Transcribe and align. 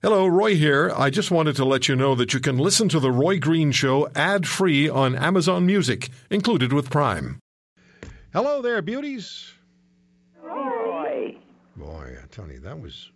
Hello, 0.00 0.28
Roy 0.28 0.54
here. 0.54 0.92
I 0.96 1.10
just 1.10 1.32
wanted 1.32 1.56
to 1.56 1.64
let 1.64 1.88
you 1.88 1.96
know 1.96 2.14
that 2.14 2.32
you 2.32 2.38
can 2.38 2.56
listen 2.56 2.88
to 2.90 3.00
The 3.00 3.10
Roy 3.10 3.40
Green 3.40 3.72
Show 3.72 4.08
ad 4.14 4.46
free 4.46 4.88
on 4.88 5.16
Amazon 5.16 5.66
Music, 5.66 6.10
included 6.30 6.72
with 6.72 6.88
Prime. 6.88 7.40
Hello 8.32 8.62
there, 8.62 8.80
beauties. 8.80 9.50
Roy. 10.40 11.36
Boy, 11.76 12.16
Tony, 12.30 12.58
that 12.58 12.80
was. 12.80 13.10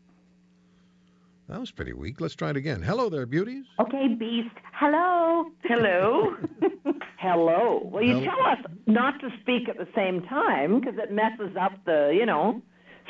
That 1.49 1.61
was 1.61 1.71
pretty 1.71 1.93
weak. 1.93 2.21
Let's 2.21 2.35
try 2.35 2.51
it 2.51 2.57
again. 2.57 2.83
Hello 2.83 3.09
there, 3.09 3.27
beauties. 3.27 3.67
Okay, 3.79 4.09
Beast. 4.09 4.57
Hello. 4.73 5.45
Hello. 5.62 6.37
Hello. 7.19 7.89
Well, 7.93 8.03
you 8.03 8.14
Hello. 8.14 8.25
tell 8.25 8.46
us 8.46 8.59
not 8.89 9.21
to 9.21 9.29
speak 9.41 9.69
at 9.69 9.79
the 9.79 9.87
same 9.95 10.23
time 10.23 10.80
because 10.80 10.95
it 10.99 11.12
messes 11.12 11.57
up 11.61 11.73
the, 11.85 12.12
you 12.12 12.27
know, 12.27 12.61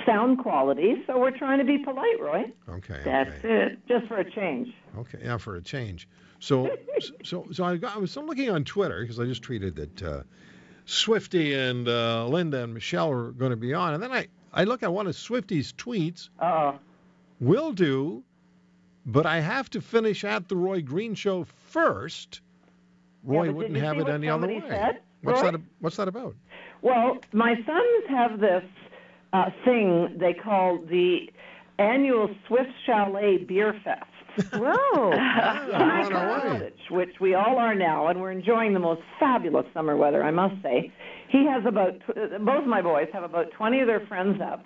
sound 0.07 0.39
quality. 0.39 1.03
So 1.07 1.19
we're 1.19 1.37
trying 1.37 1.59
to 1.59 1.65
be 1.65 1.79
polite, 1.79 2.21
Roy. 2.21 2.45
Okay. 2.69 3.01
That's 3.05 3.31
okay. 3.45 3.67
it. 3.67 3.79
Just 3.89 4.07
for 4.07 4.19
a 4.19 4.31
change. 4.31 4.69
Okay, 4.99 5.19
yeah, 5.23 5.37
for 5.37 5.57
a 5.57 5.63
change. 5.63 6.09
So, 6.41 6.71
so, 7.25 7.47
so 7.53 7.65
I, 7.65 7.77
got, 7.77 7.97
I 7.97 7.99
was 7.99 8.17
looking 8.17 8.51
on 8.51 8.65
Twitter 8.65 9.01
because 9.03 9.19
I 9.19 9.25
just 9.25 9.43
tweeted 9.43 9.77
that 9.77 10.03
uh, 10.03 10.23
Swifty 10.87 11.55
and 11.55 11.89
uh, 11.89 12.27
Linda 12.27 12.65
and 12.65 12.75
Michelle 12.75 13.11
are 13.11 13.33
going 13.33 13.51
to 13.51 13.57
be 13.57 13.75
on, 13.75 13.95
and 13.95 14.03
then 14.03 14.13
I, 14.13 14.29
I 14.53 14.65
look 14.65 14.83
at 14.83 14.93
one 14.93 15.07
of 15.07 15.17
Swifty's 15.17 15.73
tweets. 15.73 16.29
Uh 16.39 16.73
Will 17.43 17.73
do, 17.73 18.23
but 19.05 19.27
I 19.27 19.41
have 19.41 19.69
to 19.71 19.81
finish 19.81 20.23
at 20.23 20.49
the 20.49 20.55
Roy 20.55 20.81
Green 20.81 21.17
Show 21.17 21.43
first. 21.43 22.41
Roy 23.25 23.47
but 23.47 23.57
wouldn't 23.57 23.79
have 23.79 23.99
it 23.99 24.09
any 24.09 24.29
other 24.29 24.47
way. 24.47 24.63
said, 24.69 25.01
what's 25.23 25.43
Roy? 25.43 25.51
that? 25.51 25.61
What's 25.81 25.97
that 25.97 26.07
about? 26.07 26.37
Well, 26.83 27.19
my 27.33 27.57
sons 27.57 28.05
have 28.09 28.39
this 28.39 28.63
uh, 29.33 29.51
thing 29.65 30.17
they 30.19 30.35
call 30.35 30.79
the 30.89 31.31
annual 31.79 32.29
Swift 32.47 32.71
Chalet 32.87 33.39
Beer 33.39 33.75
Fest. 33.85 34.53
Whoa. 34.55 35.13
Ah, 35.75 36.07
in 36.07 36.11
college, 36.13 36.75
which 36.91 37.15
we 37.21 37.35
all 37.35 37.59
are 37.59 37.75
now, 37.75 38.09
and 38.09 38.21
we're 38.21 38.31
enjoying 38.31 38.73
the 38.73 38.81
most 38.81 39.01
fabulous 39.21 39.67
summer 39.75 39.97
weather, 39.97 40.23
I 40.23 40.31
must 40.31 40.55
say. 40.63 40.93
He 41.29 41.47
has 41.47 41.65
about 41.67 42.01
tw- 42.01 42.45
both 42.45 42.67
my 42.67 42.83
boys 42.83 43.09
have 43.13 43.23
about 43.25 43.51
20 43.53 43.81
of 43.81 43.87
their 43.87 44.01
friends 44.07 44.41
up, 44.41 44.65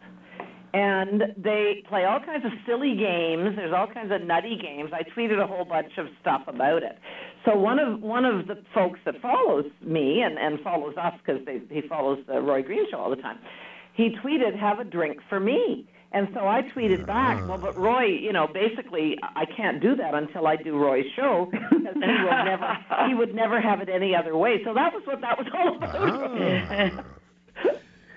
and 0.74 1.22
they 1.36 1.82
play 1.88 2.04
all 2.04 2.20
kinds 2.20 2.44
of 2.44 2.52
silly 2.66 2.96
games. 2.96 3.56
There's 3.56 3.72
all 3.72 3.86
kinds 3.86 4.12
of 4.12 4.22
nutty 4.22 4.58
games. 4.60 4.90
I 4.92 5.02
tweeted 5.02 5.42
a 5.42 5.46
whole 5.46 5.64
bunch 5.64 5.96
of 5.98 6.06
stuff 6.20 6.42
about 6.46 6.82
it. 6.82 6.98
So 7.44 7.56
one 7.56 7.78
of 7.78 8.00
one 8.00 8.24
of 8.24 8.46
the 8.46 8.62
folks 8.74 8.98
that 9.04 9.20
follows 9.22 9.64
me 9.80 10.22
and 10.22 10.38
and 10.38 10.60
follows 10.60 10.94
us 10.96 11.14
because 11.24 11.42
he 11.70 11.80
follows 11.88 12.18
the 12.26 12.40
Roy 12.40 12.62
Green 12.62 12.90
show 12.90 12.98
all 12.98 13.10
the 13.10 13.16
time. 13.16 13.38
He 13.96 14.10
tweeted, 14.10 14.58
"Have 14.58 14.78
a 14.78 14.84
drink 14.84 15.20
for 15.28 15.40
me." 15.40 15.88
And 16.12 16.28
so 16.32 16.46
I 16.46 16.62
tweeted 16.62 17.04
back, 17.04 17.46
well, 17.46 17.58
but 17.58 17.76
Roy, 17.76 18.04
you 18.04 18.32
know, 18.32 18.46
basically, 18.46 19.18
I 19.22 19.44
can't 19.44 19.82
do 19.82 19.96
that 19.96 20.14
until 20.14 20.46
I 20.46 20.56
do 20.56 20.78
Roy's 20.78 21.04
show 21.14 21.48
because 21.50 21.94
he 21.94 22.00
will 22.00 22.44
never, 22.44 22.78
he 23.08 23.14
would 23.14 23.34
never 23.34 23.60
have 23.60 23.80
it 23.82 23.88
any 23.90 24.14
other 24.14 24.36
way. 24.36 24.62
So 24.64 24.72
that 24.72 24.94
was 24.94 25.02
what 25.04 25.20
that 25.20 25.36
was 25.36 25.46
all 25.52 25.76
about. 25.76 27.02
Ah. 27.66 27.70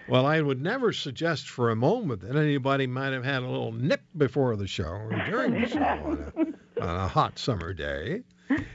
well, 0.08 0.25
I 0.25 0.39
would 0.39 0.61
never 0.61 0.94
suggest 0.94 1.49
for 1.49 1.71
a 1.71 1.75
moment 1.75 2.21
that 2.21 2.36
anybody 2.36 2.88
might 2.88 3.11
have 3.11 3.25
had 3.25 3.43
a 3.43 3.47
little 3.47 3.71
nip 3.73 4.02
before 4.16 4.55
the 4.55 4.67
show 4.67 4.83
or 4.83 5.25
during 5.30 5.59
the 5.59 5.67
show 5.67 5.80
on 5.80 6.53
a, 6.77 6.83
on 6.83 6.95
a 6.95 7.08
hot 7.08 7.38
summer 7.38 7.73
day. 7.73 8.21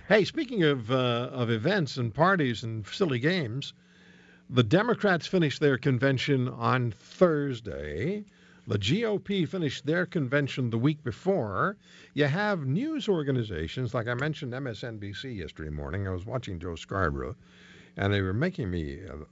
Hey, 0.09 0.25
speaking 0.25 0.65
of 0.65 0.91
uh, 0.91 1.31
of 1.33 1.51
events 1.51 1.97
and 1.97 2.13
parties 2.13 2.63
and 2.63 2.87
silly 2.87 3.19
games, 3.19 3.73
the 4.51 4.63
Democrats 4.63 5.27
finished 5.27 5.61
their 5.61 5.79
convention 5.79 6.49
on 6.49 6.93
Thursday. 6.93 8.25
The 8.67 8.79
GOP 8.79 9.47
finished 9.49 9.85
their 9.85 10.07
convention 10.07 10.71
the 10.71 10.79
week 10.79 11.03
before. 11.05 11.77
You 12.15 12.27
have 12.27 12.67
news 12.67 13.09
organizations, 13.09 13.93
like 13.93 14.07
I 14.07 14.15
mentioned 14.15 14.53
MSNBC 14.53 15.37
yesterday 15.37 15.71
morning. 15.71 16.07
I 16.09 16.13
was 16.13 16.25
watching 16.25 16.59
Joe 16.59 16.75
Scarborough, 16.75 17.37
and 17.97 18.13
they 18.13 18.23
were 18.23 18.33
making 18.33 18.71
me 18.71 19.01
uh, 19.07 19.25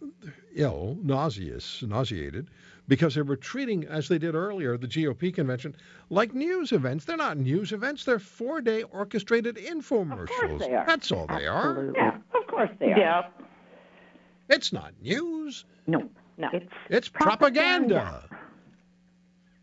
ill, 0.55 0.99
nauseous, 1.03 1.83
nauseated, 1.83 2.49
because 2.89 3.15
they 3.15 3.23
were 3.23 3.37
treating, 3.37 3.85
as 3.87 4.09
they 4.09 4.19
did 4.19 4.35
earlier, 4.35 4.77
the 4.77 4.89
GOP 4.89 5.35
convention, 5.35 5.75
like 6.11 6.35
news 6.35 6.73
events. 6.73 7.07
They're 7.07 7.17
not 7.17 7.39
news 7.39 7.73
events, 7.73 8.05
they're 8.05 8.19
four 8.19 8.61
day 8.61 8.83
orchestrated 8.83 9.57
infomercials. 9.57 10.59
they 10.59 10.75
are. 10.75 10.85
That's 10.87 11.11
all 11.11 11.27
they 11.27 11.47
are. 11.47 11.93
Yeah, 11.97 12.17
of 12.35 12.47
course 12.49 12.71
they 12.81 12.93
are. 12.93 12.99
Yeah. 12.99 13.23
It's 14.53 14.71
not 14.71 14.93
news, 15.01 15.65
No. 15.87 16.11
No. 16.37 16.49
It's 16.53 16.73
it's 16.91 17.09
Propaganda. 17.09 17.95
propaganda. 17.95 18.29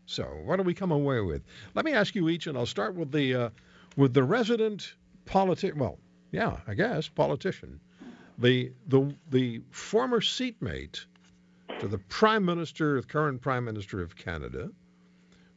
So, 0.06 0.24
what 0.44 0.56
do 0.56 0.64
we 0.64 0.74
come 0.74 0.90
away 0.90 1.20
with? 1.20 1.42
Let 1.74 1.84
me 1.84 1.92
ask 1.92 2.16
you 2.16 2.28
each, 2.28 2.48
and 2.48 2.58
I'll 2.58 2.66
start 2.66 2.96
with 2.96 3.12
the 3.12 3.34
uh, 3.34 3.50
with 3.96 4.14
the 4.14 4.24
resident 4.24 4.94
politic. 5.26 5.74
Well, 5.76 5.98
yeah, 6.32 6.58
I 6.66 6.74
guess 6.74 7.08
politician, 7.08 7.78
the 8.36 8.72
the 8.88 9.14
the 9.30 9.62
former 9.70 10.20
seatmate 10.20 11.06
to 11.78 11.86
the 11.86 11.98
Prime 11.98 12.44
Minister, 12.44 13.00
the 13.00 13.06
current 13.06 13.40
Prime 13.40 13.64
Minister 13.64 14.02
of 14.02 14.16
Canada, 14.16 14.70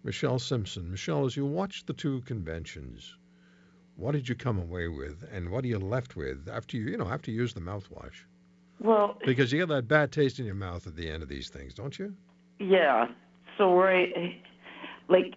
Michelle 0.04 0.38
Simson. 0.38 0.92
Michelle, 0.92 1.26
as 1.26 1.36
you 1.36 1.48
watched 1.48 1.88
the 1.88 1.94
two 1.94 2.22
conventions, 2.22 3.18
what 3.96 4.12
did 4.12 4.30
you 4.30 4.36
come 4.36 4.60
away 4.60 4.88
with, 4.88 5.28
and 5.32 5.50
what 5.50 5.64
are 5.64 5.70
you 5.70 5.80
left 5.80 6.16
with 6.16 6.48
after 6.48 6.78
you 6.78 6.84
you 6.92 6.98
know 6.98 7.08
after 7.08 7.32
you 7.32 7.38
use 7.42 7.56
the 7.56 7.62
mouthwash? 7.62 8.26
Well, 8.84 9.18
Because 9.26 9.52
you 9.52 9.60
get 9.60 9.70
that 9.70 9.88
bad 9.88 10.12
taste 10.12 10.40
in 10.40 10.46
your 10.46 10.56
mouth 10.56 10.86
at 10.88 10.96
the 10.96 11.10
end 11.10 11.24
of 11.24 11.30
these 11.30 11.50
things, 11.50 11.74
don't 11.74 11.98
you? 11.98 12.14
yeah. 12.60 13.08
So 13.58 13.76
right, 13.76 14.42
like 15.10 15.36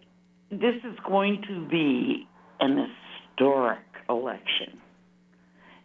this 0.51 0.77
is 0.85 0.99
going 1.07 1.43
to 1.49 1.69
be 1.69 2.27
an 2.61 2.89
historic 3.31 3.79
election, 4.09 4.79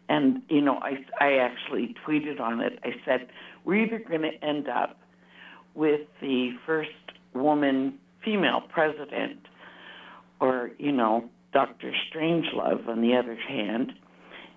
and 0.07 0.41
you 0.47 0.61
know, 0.61 0.77
I 0.77 1.03
I 1.19 1.33
actually 1.39 1.93
tweeted 2.07 2.39
on 2.39 2.61
it. 2.61 2.79
I 2.85 2.91
said 3.05 3.27
we're 3.65 3.83
either 3.83 3.99
going 3.99 4.21
to 4.21 4.33
end 4.45 4.69
up 4.69 4.97
with 5.75 6.01
the 6.21 6.51
first 6.65 6.89
woman 7.33 7.99
female 8.23 8.61
president, 8.69 9.39
or 10.39 10.71
you 10.77 10.93
know, 10.93 11.29
Dr. 11.51 11.91
Strangelove 12.09 12.87
on 12.87 13.01
the 13.01 13.13
other 13.15 13.35
hand, 13.35 13.91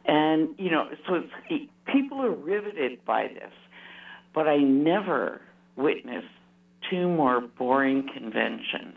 and 0.06 0.48
you 0.58 0.70
know, 0.70 0.88
so 1.08 1.14
it's, 1.14 1.70
people 1.92 2.20
are 2.22 2.30
riveted 2.34 3.04
by 3.04 3.28
this, 3.28 3.52
but 4.34 4.46
I 4.48 4.56
never 4.58 5.40
witnessed 5.76 6.26
two 6.90 7.08
more 7.08 7.40
boring 7.58 8.06
conventions. 8.12 8.96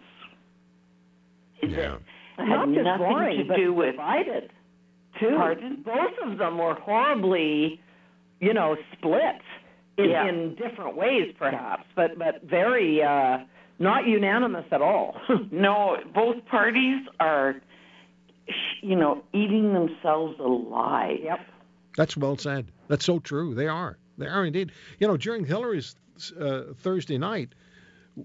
Yeah. 1.64 1.96
it 1.96 2.00
had 2.38 2.48
Not 2.50 2.68
just 2.70 2.84
nothing 2.84 2.98
boring, 2.98 3.38
to 3.40 3.44
but 3.46 3.58
do 3.58 3.74
with 3.74 3.92
divided. 3.92 4.52
Too. 5.20 5.34
Pardon? 5.36 5.84
Both 5.84 6.32
of 6.32 6.38
them 6.38 6.58
were 6.60 6.76
horribly, 6.76 7.80
you 8.40 8.54
know, 8.54 8.76
split 8.94 9.42
in, 9.98 10.10
Yeah. 10.12 10.28
in 10.30 10.56
different 10.56 10.96
ways, 10.96 11.34
perhaps, 11.40 11.84
but 11.96 12.20
but 12.20 12.44
very 12.44 13.02
uh, 13.02 13.40
not 13.80 14.06
unanimous 14.06 14.66
at 14.72 14.82
all. 14.82 15.16
no. 15.52 15.98
Both 16.14 16.46
parties 16.46 17.02
are, 17.20 17.56
you 18.82 18.96
know, 18.96 19.24
eating 19.34 19.74
themselves 19.74 20.40
alive. 20.40 21.18
yep. 21.24 21.40
That's 21.96 22.16
well 22.16 22.38
said. 22.38 22.72
That's 22.88 23.06
so 23.06 23.20
true. 23.20 23.56
They 23.56 23.68
are. 23.68 23.98
They 24.18 24.28
are 24.28 24.46
indeed. 24.46 24.72
You 25.00 25.08
know, 25.08 25.18
during 25.18 25.46
Hillary's 25.46 25.96
uh, 26.40 26.74
Thursday 26.78 27.18
night, 27.18 27.50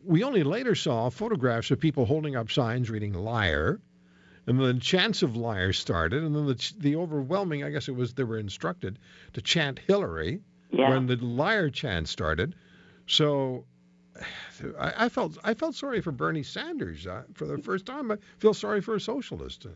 we 0.04 0.22
only 0.24 0.42
later 0.42 0.74
saw 0.74 1.08
photographs 1.10 1.70
of 1.70 1.80
people 1.80 2.04
holding 2.04 2.36
up 2.36 2.50
signs 2.50 2.90
reading 2.90 3.12
liar. 3.14 3.80
And 4.46 4.58
then 4.58 4.74
the 4.74 4.80
chants 4.80 5.22
of 5.22 5.36
liar 5.36 5.72
started. 5.72 6.22
And 6.22 6.34
then 6.34 6.46
the, 6.46 6.72
the 6.78 6.96
overwhelming, 6.96 7.64
I 7.64 7.70
guess 7.70 7.88
it 7.88 7.94
was 7.94 8.12
they 8.14 8.24
were 8.24 8.38
instructed 8.38 8.98
to 9.34 9.40
chant 9.42 9.78
Hillary 9.86 10.40
Yeah. 10.70 10.90
when 10.90 11.06
the 11.06 11.16
liar 11.16 11.70
chant 11.70 12.08
started. 12.08 12.54
So 13.06 13.64
I, 14.78 14.92
I 15.04 15.08
felt 15.08 15.38
I 15.44 15.54
felt 15.54 15.74
sorry 15.74 16.00
for 16.00 16.12
Bernie 16.12 16.42
Sanders 16.42 17.06
uh, 17.06 17.22
for 17.34 17.46
the 17.46 17.58
first 17.58 17.86
time. 17.86 18.10
I 18.10 18.18
feel 18.38 18.52
sorry 18.54 18.80
for 18.80 18.94
a 18.94 19.00
socialist. 19.00 19.66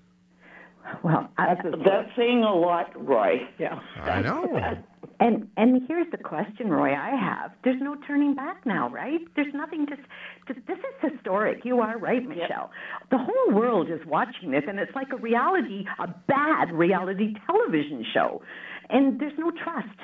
Well, 1.03 1.29
I, 1.39 1.55
That's 1.63 2.09
saying 2.17 2.43
a 2.43 2.55
lot, 2.55 2.91
Roy. 2.97 3.41
Yeah. 3.59 3.79
I 4.03 4.23
know. 4.23 4.77
and 5.21 5.49
and 5.57 5.83
here's 5.89 6.11
the 6.11 6.19
question, 6.19 6.71
Roy. 6.71 6.95
I 6.95 7.11
have. 7.11 7.53
There's 7.65 7.81
no 7.81 7.97
turning 8.07 8.35
back 8.35 8.65
now, 8.67 8.89
right? 8.91 9.21
There's 9.35 9.53
nothing 9.55 9.87
to. 9.87 9.97
to 9.97 10.61
this 10.67 10.79
is 10.79 11.13
historic. 11.13 11.65
You 11.65 11.81
are 11.81 11.99
right, 11.99 12.27
Michelle. 12.27 12.71
The 13.11 13.19
whole 13.19 13.55
world 13.55 13.91
is 13.91 14.01
watching 14.07 14.51
this, 14.51 14.65
and 14.69 14.79
it's 14.79 14.95
like 14.95 15.09
a 15.13 15.17
reality, 15.17 15.85
a 15.99 16.09
bad 16.29 16.73
reality 16.73 17.35
television 17.47 18.05
show, 18.13 18.43
and 18.91 19.21
there's 19.21 19.39
no 19.39 19.51
trust. 19.51 19.99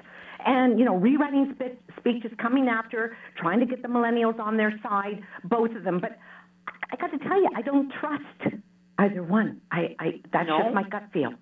And 0.44 0.78
you 0.78 0.84
know, 0.84 0.96
rewriting 0.96 1.54
spe- 1.54 1.96
speeches 1.98 2.32
coming 2.40 2.68
after, 2.68 3.16
trying 3.36 3.60
to 3.60 3.66
get 3.66 3.82
the 3.82 3.88
millennials 3.88 4.40
on 4.40 4.56
their 4.56 4.72
side, 4.82 5.22
both 5.44 5.70
of 5.76 5.84
them. 5.84 6.00
But 6.00 6.18
I, 6.66 6.72
I 6.92 6.96
got 6.96 7.16
to 7.16 7.18
tell 7.18 7.40
you, 7.40 7.48
I 7.56 7.62
don't 7.62 7.92
trust 8.00 8.56
either 8.98 9.22
one. 9.22 9.60
I, 9.70 9.96
I 9.98 10.20
that's 10.32 10.48
No? 10.48 10.58
just 10.62 10.74
my 10.74 10.88
gut 10.88 11.04
feel. 11.12 11.34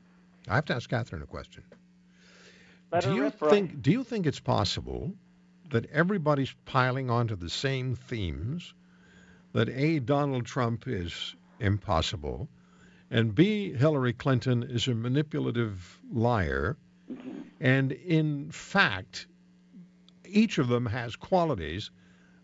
I 0.49 0.55
have 0.56 0.64
to 0.67 0.75
ask 0.75 0.88
Catherine 0.88 1.23
a 1.23 1.26
question. 1.26 1.64
Let 2.93 3.05
do 3.05 3.14
you 3.14 3.23
rip, 3.23 3.41
Roy. 3.41 3.50
think 3.50 3.82
do 3.82 3.91
you 3.93 4.05
think 4.05 4.26
it's 4.26 4.41
possible 4.41 5.12
that 5.70 5.87
everybody's 5.91 6.52
piling 6.64 7.11
onto 7.11 7.37
the 7.37 7.49
same 7.50 7.94
themes 7.94 8.75
that 9.52 9.69
a 9.69 10.00
Donald 10.00 10.47
Trump 10.47 10.88
is 10.88 11.37
impossible 11.61 12.49
and 13.11 13.35
B, 13.35 13.73
Hillary 13.73 14.12
Clinton 14.12 14.62
is 14.62 14.87
a 14.87 14.94
manipulative 14.94 15.99
liar. 16.12 16.76
And 17.61 17.93
in 17.93 18.50
fact, 18.52 19.26
each 20.25 20.58
of 20.58 20.69
them 20.69 20.87
has 20.87 21.17
qualities 21.17 21.91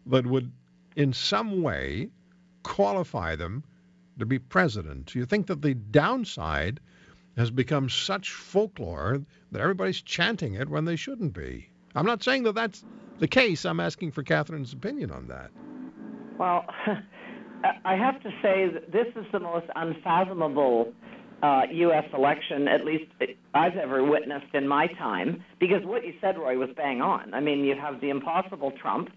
that 0.07 0.27
would, 0.27 0.53
in 0.97 1.13
some 1.13 1.63
way, 1.63 2.11
qualify 2.65 3.37
them 3.37 3.63
to 4.19 4.27
be 4.27 4.39
president. 4.39 5.15
You 5.15 5.27
think 5.27 5.47
that 5.47 5.63
the 5.63 5.75
downside 5.75 6.81
has 7.37 7.51
become 7.51 7.89
such 7.89 8.31
folklore 8.31 9.23
that 9.53 9.61
everybody's 9.61 10.01
chanting 10.01 10.55
it 10.55 10.69
when 10.69 10.85
they 10.85 10.97
shouldn't 10.97 11.35
be? 11.35 11.69
I'm 11.95 12.07
not 12.07 12.23
saying 12.23 12.45
that 12.45 12.55
that's 12.55 12.85
the 13.19 13.29
case. 13.29 13.65
I'm 13.65 13.81
asking 13.81 14.13
for 14.13 14.23
Catherine's 14.23 14.73
opinion 14.73 15.11
on 15.11 15.29
that. 15.29 15.51
Well, 16.39 16.65
I 17.85 17.95
have 17.95 18.23
to 18.23 18.31
say 18.43 18.69
that 18.73 18.93
this 18.93 19.07
is 19.17 19.25
the 19.33 19.41
most 19.41 19.67
unfathomable 19.75 20.93
uh, 21.43 21.63
U.S. 21.71 22.05
election, 22.15 22.67
at 22.69 22.85
least 22.85 23.11
I've 23.55 23.77
ever 23.77 24.03
witnessed 24.05 24.55
in 24.55 24.67
my 24.67 24.87
time, 24.87 25.45
because 25.61 25.85
what 25.85 26.05
you 26.05 26.15
said, 26.21 26.39
Roy, 26.39 26.57
was 26.57 26.71
bang 26.77 27.03
on. 27.03 27.35
I 27.35 27.41
mean, 27.41 27.65
you 27.65 27.75
have 27.79 28.01
the 28.01 28.09
impossible 28.09 28.73
Trump, 28.81 29.11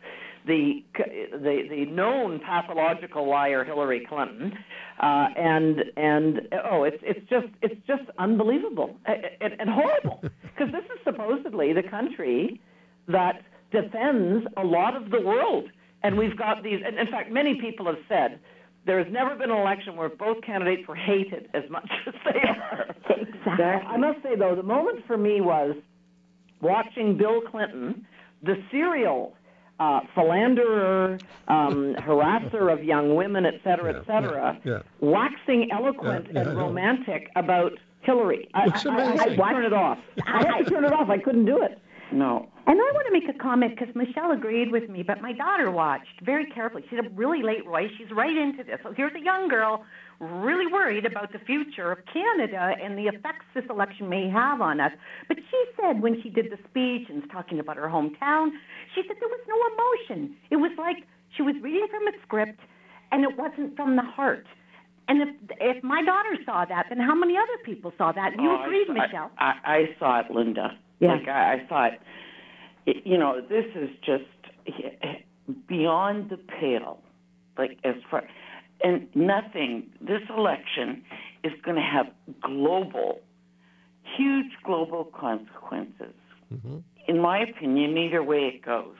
the 0.46 0.84
the 0.96 1.64
the 1.70 1.86
known 1.86 2.40
pathological 2.40 3.28
liar 3.30 3.64
Hillary 3.64 4.06
Clinton, 4.08 4.54
uh, 5.02 5.28
and 5.36 5.84
and 5.98 6.42
oh, 6.70 6.84
it's 6.84 7.02
it's 7.02 7.28
just 7.30 7.48
it's 7.62 7.80
just 7.88 8.04
unbelievable 8.18 8.96
and, 9.06 9.54
and 9.60 9.70
horrible 9.70 10.22
because 10.42 10.72
this 10.72 10.86
is 10.86 11.00
supposedly 11.04 11.74
the 11.74 11.84
country 11.84 12.60
that 13.08 13.42
defends 13.72 14.46
a 14.58 14.64
lot 14.64 14.96
of 14.96 15.12
the 15.12 15.22
world, 15.22 15.70
and 16.04 16.18
we've 16.18 16.38
got 16.38 16.64
these. 16.64 16.82
And 16.86 16.98
in 16.98 17.08
fact, 17.08 17.32
many 17.32 17.60
people 17.60 17.86
have 17.86 18.00
said 18.08 18.40
there 18.86 19.04
has 19.04 19.12
never 19.12 19.36
been 19.36 19.52
an 19.52 19.58
election 19.58 19.96
where 19.96 20.10
both 20.10 20.42
candidates 20.44 20.88
were 20.88 20.96
hated 20.96 21.50
as 21.54 21.64
much 21.70 21.90
as 22.08 22.14
they 22.26 22.40
are. 22.40 22.96
Exactly. 23.10 23.60
I 23.62 23.98
must 23.98 24.24
say, 24.24 24.36
though, 24.36 24.56
the 24.56 24.64
moment 24.64 25.06
for 25.06 25.18
me 25.18 25.42
was 25.42 25.76
watching 26.62 27.18
Bill 27.18 27.42
Clinton, 27.42 28.06
the 28.44 28.56
serial 28.72 29.36
uh, 29.80 30.02
philanderer, 30.14 31.20
um, 31.48 31.96
harasser 31.96 32.72
of 32.72 32.84
young 32.84 33.16
women, 33.16 33.46
et 33.46 33.60
cetera, 33.64 33.94
et 34.00 34.06
cetera, 34.06 34.60
yeah, 34.64 34.72
yeah. 34.74 34.80
waxing 35.00 35.72
eloquent 35.72 36.28
and 36.36 36.58
romantic 36.58 37.30
about 37.36 37.74
Hillary. 38.02 38.50
I, 38.54 38.66
I, 38.66 38.92
I. 38.92 39.24
I 39.24 39.36
turned 39.36 39.66
it 39.66 39.74
off. 39.74 39.98
I 40.26 40.46
had 40.46 40.66
to 40.66 40.70
turn 40.70 40.86
it 40.86 40.94
off. 40.94 41.10
I 41.10 41.18
couldn't 41.18 41.46
do 41.46 41.62
it. 41.62 41.80
No. 42.12 42.50
And 42.66 42.80
I 42.80 42.92
want 42.94 43.06
to 43.08 43.14
make 43.14 43.30
a 43.34 43.38
comment 43.38 43.76
because 43.78 43.94
Michelle 43.96 44.32
agreed 44.32 44.72
with 44.72 44.90
me, 44.90 45.04
but 45.04 45.22
my 45.22 45.34
daughter 45.34 45.70
watched 45.72 46.22
very 46.24 46.46
carefully. 46.52 46.84
She's 46.90 47.00
a 47.00 47.10
really 47.10 47.42
late, 47.44 47.66
Roy. 47.66 47.88
She's 47.98 48.12
right 48.12 48.36
into 48.36 48.64
this. 48.64 48.80
So 48.84 48.94
here's 48.94 49.14
a 49.16 49.20
young 49.24 49.48
girl 49.48 49.86
really 50.20 50.68
worried 50.72 51.06
about 51.06 51.32
the 51.32 51.40
future 51.40 51.92
of 51.92 52.00
Canada 52.12 52.74
and 52.84 52.98
the 52.98 53.08
effects 53.08 53.46
this 53.56 53.64
election 53.70 54.10
may 54.10 54.30
have 54.30 54.60
on 54.62 54.80
us. 54.80 54.92
But 55.28 55.38
she 55.50 55.64
said 55.80 56.02
when 56.02 56.22
she 56.22 56.30
did 56.30 56.52
the 56.52 56.58
speech 56.70 57.08
and 57.10 57.22
was 57.22 57.30
talking 57.32 57.60
about 57.60 57.78
her 57.78 57.88
hometown, 57.88 58.50
she 58.96 59.02
said 59.08 59.16
there 59.20 59.30
was 59.30 59.46
no 59.48 59.58
emotion. 59.74 60.36
It 60.52 60.58
was 60.58 60.72
like 60.78 61.06
she 61.36 61.42
was 61.42 61.56
reading 61.62 61.88
from 61.90 62.08
a 62.08 62.12
script 62.24 62.60
and 63.12 63.24
it 63.24 63.38
wasn't 63.38 63.76
from 63.76 63.96
the 63.96 64.04
heart. 64.04 64.46
And 65.08 65.22
if 65.24 65.30
if 65.60 65.84
my 65.84 66.04
daughter 66.04 66.38
saw 66.46 66.66
that, 66.66 66.86
then 66.90 67.00
how 67.00 67.16
many 67.16 67.36
other 67.36 67.58
people 67.66 67.92
saw 67.98 68.12
that? 68.12 68.34
You 68.38 68.50
Oh, 68.52 68.56
I 68.58 68.66
agreed, 68.66 68.88
saw- 68.88 68.94
Michelle. 68.94 69.32
I, 69.40 69.54
I 69.64 69.96
saw 69.98 70.20
it, 70.20 70.30
Linda. 70.32 70.78
Yeah. 71.00 71.14
Like 71.16 71.28
I, 71.28 71.54
I 71.54 71.66
thought, 71.68 71.92
you 72.86 73.18
know, 73.18 73.42
this 73.42 73.66
is 73.76 73.90
just 74.06 74.24
beyond 75.68 76.30
the 76.30 76.38
pale. 76.38 77.02
Like 77.58 77.78
as 77.84 77.96
far, 78.10 78.24
and 78.84 79.08
nothing. 79.16 79.90
This 80.00 80.22
election 80.36 81.04
is 81.44 81.52
going 81.64 81.76
to 81.76 81.82
have 81.84 82.08
global, 82.42 83.20
huge 84.18 84.52
global 84.64 85.04
consequences. 85.06 86.14
Mhm. 86.54 86.84
In 87.08 87.20
my 87.20 87.40
opinion, 87.40 87.98
either 87.98 88.24
way 88.24 88.46
it 88.48 88.62
goes. 88.62 88.96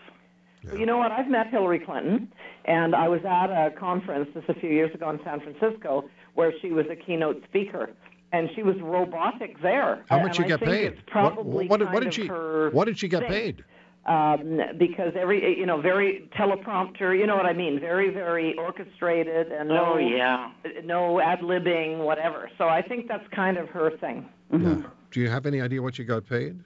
Well, 0.66 0.78
You 0.78 0.86
know 0.86 0.98
what? 0.98 1.12
I've 1.12 1.30
met 1.30 1.48
Hillary 1.48 1.80
Clinton, 1.80 2.32
and 2.66 2.94
I 2.96 3.08
was 3.08 3.22
at 3.24 3.50
a 3.50 3.72
conference 3.72 4.30
just 4.34 4.50
a 4.50 4.54
few 4.56 4.70
years 4.70 4.94
ago 4.94 5.10
in 5.10 5.20
San 5.24 5.40
Francisco 5.40 6.10
where 6.34 6.52
she 6.62 6.72
was 6.72 6.86
a 6.90 6.96
keynote 6.98 7.42
speaker, 7.48 7.92
and 8.32 8.50
she 8.56 8.64
was 8.64 8.76
robotic 8.82 9.62
there. 9.62 10.04
How 10.10 10.18
And 10.18 10.28
much 10.28 10.38
you 10.40 10.46
I 10.46 10.48
get 10.50 10.60
think 10.60 10.72
paid? 10.72 10.86
It's 10.94 11.02
probably 11.08 11.68
what, 11.68 11.80
what, 11.80 11.80
kind 11.82 11.94
what 11.94 12.00
did 12.02 12.08
of 12.10 12.14
she 12.14 12.28
her 12.28 12.70
What 12.72 12.86
did 12.86 12.98
she 13.00 13.08
get 13.08 13.22
thing. 13.24 13.32
paid? 13.32 13.64
um, 14.06 14.60
because 14.78 15.14
every 15.16 15.58
you 15.60 15.66
know 15.66 15.80
very 15.82 16.30
teleprompter. 16.38 17.18
You 17.18 17.28
know 17.28 17.36
what 17.36 17.46
I 17.46 17.54
mean? 17.54 17.80
Very 17.80 18.10
very 18.12 18.56
orchestrated 18.58 19.52
and 19.52 19.70
no 19.70 19.94
Oh 19.94 19.98
yeah. 19.98 20.52
no 20.84 21.20
ad 21.20 21.40
libbing 21.42 22.00
whatever. 22.00 22.50
So 22.58 22.68
I 22.70 22.82
think 22.82 23.08
that's 23.08 23.28
kind 23.36 23.58
of 23.58 23.68
her 23.70 23.92
thing. 23.98 24.28
Mm-hmm. 24.54 24.82
Yeah. 24.82 24.88
Do 25.12 25.20
you 25.20 25.30
have 25.30 25.46
any 25.46 25.60
idea 25.62 25.82
what 25.82 25.98
you 26.00 26.06
got 26.06 26.26
paid? 26.28 26.60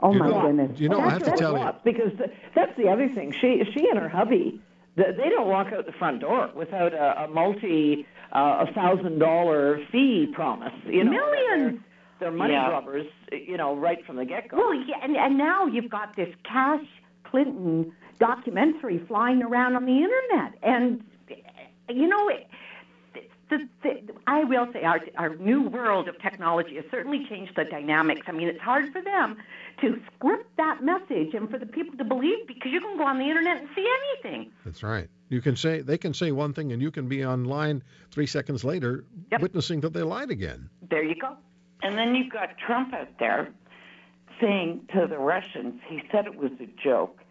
oh 0.02 0.14
You 0.14 0.20
my 0.20 0.30
know- 0.30 0.42
goodness. 0.42 0.80
You 0.80 0.90
know, 0.90 1.00
I 1.00 1.10
have 1.10 1.20
to 1.20 1.26
That's 1.26 1.40
tell 1.40 1.58
you. 1.58 1.72
because 1.84 2.12
th- 2.18 2.32
that's 2.54 2.76
the 2.78 2.90
other 2.90 3.08
thing. 3.10 3.32
She 3.32 3.64
she 3.74 3.88
and 3.90 3.98
her 4.00 4.10
hubby, 4.10 4.52
th- 4.52 4.62
they 4.96 5.30
don't 5.30 5.48
walk 5.48 5.68
out 5.74 5.86
the 5.86 5.92
front 5.94 6.22
door 6.22 6.50
without 6.56 6.94
a, 6.94 7.24
a 7.24 7.28
multi 7.28 8.06
uh, 8.34 8.66
a 8.68 8.74
thousand 8.74 9.20
dollar 9.20 9.80
fee 9.92 10.28
promise. 10.34 10.74
You 10.86 11.04
know, 11.04 11.12
Millions. 11.12 11.80
They're, 12.20 12.30
they're 12.30 12.38
money 12.38 12.54
Yeah. 12.54 12.70
grubbers. 12.70 13.08
You 13.32 13.58
know, 13.58 13.76
right 13.76 14.06
from 14.06 14.16
the 14.18 14.26
get 14.26 14.48
go. 14.50 14.58
Well, 14.58 14.74
yeah, 14.74 14.96
and, 15.04 15.16
and 15.16 15.38
now 15.38 15.66
you've 15.66 15.90
got 15.90 16.16
this 16.16 16.34
Cash 16.44 16.86
Clinton 17.24 17.92
documentary 18.20 19.00
flying 19.08 19.44
around 19.44 19.76
on 19.76 19.86
the 19.86 19.98
internet, 19.98 20.54
and 20.64 21.04
you 21.90 22.08
know, 22.08 22.30
it, 22.30 22.48
the, 23.50 23.68
the, 23.84 24.02
I 24.28 24.44
will 24.44 24.68
say 24.74 24.84
our 24.84 25.02
our 25.18 25.36
new 25.36 25.62
world 25.70 26.08
of 26.08 26.20
technology 26.22 26.76
has 26.76 26.86
certainly 26.90 27.26
changed 27.30 27.56
the 27.56 27.64
dynamics. 27.66 28.22
I 28.28 28.32
mean, 28.32 28.48
it's 28.48 28.60
hard 28.62 28.92
for 28.92 29.02
them 29.02 29.38
to 29.82 30.02
script 30.16 30.56
that 30.58 30.84
message 30.84 31.34
and 31.34 31.50
for 31.50 31.60
the 31.60 31.66
people 31.66 31.98
to 31.98 32.04
believe 32.04 32.48
because 32.48 32.72
you 32.72 32.82
can 32.82 32.98
go 32.98 33.04
on 33.06 33.20
the 33.20 33.26
internet 33.26 33.58
and 33.58 33.70
see 33.76 33.88
anything. 34.24 34.52
That's 34.64 34.82
right. 34.84 35.08
You 35.30 35.42
can 35.42 35.56
say 35.56 35.82
they 35.82 35.98
can 35.98 36.14
say 36.14 36.32
one 36.32 36.54
thing, 36.54 36.72
and 36.72 36.82
you 36.82 36.92
can 36.92 37.08
be 37.08 37.26
online 37.26 37.84
three 38.12 38.28
seconds 38.28 38.64
later, 38.64 39.06
Yep. 39.32 39.42
witnessing 39.42 39.82
that 39.82 39.94
they 39.94 40.02
lied 40.04 40.32
again. 40.32 40.70
There 40.90 41.04
you 41.04 41.16
go. 41.16 41.36
And 41.84 41.98
then 41.98 42.16
you've 42.16 42.32
got 42.32 42.58
Trump 42.58 42.94
out 42.94 43.10
there 43.20 43.52
saying 44.42 44.88
to 44.94 45.08
the 45.08 45.18
Russians, 45.18 45.82
he 45.88 46.02
said 46.12 46.26
it 46.26 46.36
was 46.36 46.52
a 46.60 46.68
joke, 46.82 47.22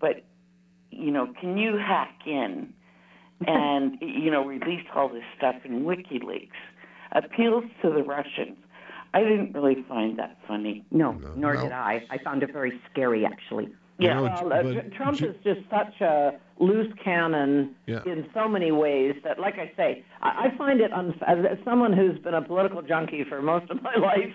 but, 0.00 0.22
you 0.90 1.10
know, 1.10 1.32
can 1.40 1.58
you 1.58 1.76
hack 1.76 2.20
in 2.26 2.72
and, 3.46 3.96
you 4.00 4.30
know, 4.30 4.44
released 4.44 4.88
all 4.94 5.08
this 5.08 5.22
stuff 5.36 5.56
in 5.64 5.84
WikiLeaks? 5.84 6.50
Appeals 7.12 7.64
to 7.82 7.90
the 7.90 8.02
Russians. 8.02 8.56
I 9.14 9.20
didn't 9.22 9.54
really 9.54 9.84
find 9.88 10.18
that 10.18 10.36
funny. 10.46 10.84
No, 10.90 11.12
No, 11.12 11.32
nor 11.34 11.54
no. 11.54 11.62
did 11.62 11.72
I. 11.72 12.04
I 12.10 12.18
found 12.18 12.42
it 12.42 12.52
very 12.52 12.78
scary, 12.90 13.24
actually. 13.24 13.68
Yeah. 13.98 14.14
know, 14.14 14.22
Well, 14.24 14.52
uh, 14.52 14.62
but- 14.62 14.72
Tr- 14.90 14.96
Trump 14.96 15.22
is 15.22 15.34
just 15.42 15.60
such 15.70 16.00
a 16.00 16.32
loose 16.58 16.92
cannon 17.02 17.74
Yeah. 17.86 18.02
in 18.04 18.28
so 18.34 18.48
many 18.48 18.70
ways 18.70 19.14
that, 19.24 19.38
like 19.40 19.54
I 19.58 19.72
say, 19.76 20.04
I, 20.22 20.48
I 20.52 20.56
find 20.58 20.80
it 20.80 20.90
unf- 20.92 21.22
as, 21.26 21.44
as 21.50 21.58
someone 21.64 21.92
who's 21.92 22.18
been 22.18 22.34
a 22.34 22.42
political 22.42 22.82
junkie 22.82 23.24
for 23.24 23.40
most 23.40 23.70
of 23.70 23.82
my 23.82 23.94
life. 24.00 24.32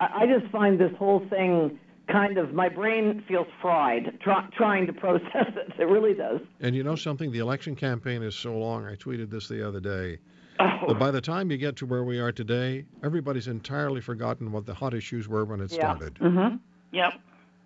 I, 0.00 0.22
I 0.22 0.26
just 0.26 0.50
find 0.52 0.78
this 0.78 0.92
whole 0.98 1.26
thing 1.28 1.78
kind 2.10 2.36
of 2.38 2.52
my 2.52 2.68
brain 2.68 3.22
feels 3.28 3.46
fried 3.60 4.18
try, 4.20 4.46
trying 4.56 4.86
to 4.86 4.92
process 4.92 5.46
it. 5.56 5.72
It 5.78 5.84
really 5.84 6.14
does. 6.14 6.40
And 6.60 6.74
you 6.76 6.82
know 6.82 6.96
something? 6.96 7.30
The 7.32 7.38
election 7.38 7.74
campaign 7.76 8.22
is 8.22 8.34
so 8.34 8.56
long. 8.58 8.86
I 8.86 8.94
tweeted 8.96 9.30
this 9.30 9.48
the 9.48 9.66
other 9.66 9.80
day. 9.80 10.18
Oh, 10.60 10.88
That 10.88 10.98
by 10.98 11.10
the 11.10 11.20
time 11.20 11.50
you 11.50 11.56
get 11.56 11.76
to 11.76 11.86
where 11.86 12.04
we 12.04 12.18
are 12.20 12.30
today, 12.32 12.84
everybody's 13.02 13.48
entirely 13.48 14.00
forgotten 14.00 14.52
what 14.52 14.66
the 14.66 14.74
hot 14.74 14.94
issues 14.94 15.28
were 15.28 15.44
when 15.44 15.60
it 15.60 15.70
Yeah. 15.72 15.78
started. 15.78 16.14
Mm-hmm. 16.16 16.56
yep. 16.92 17.14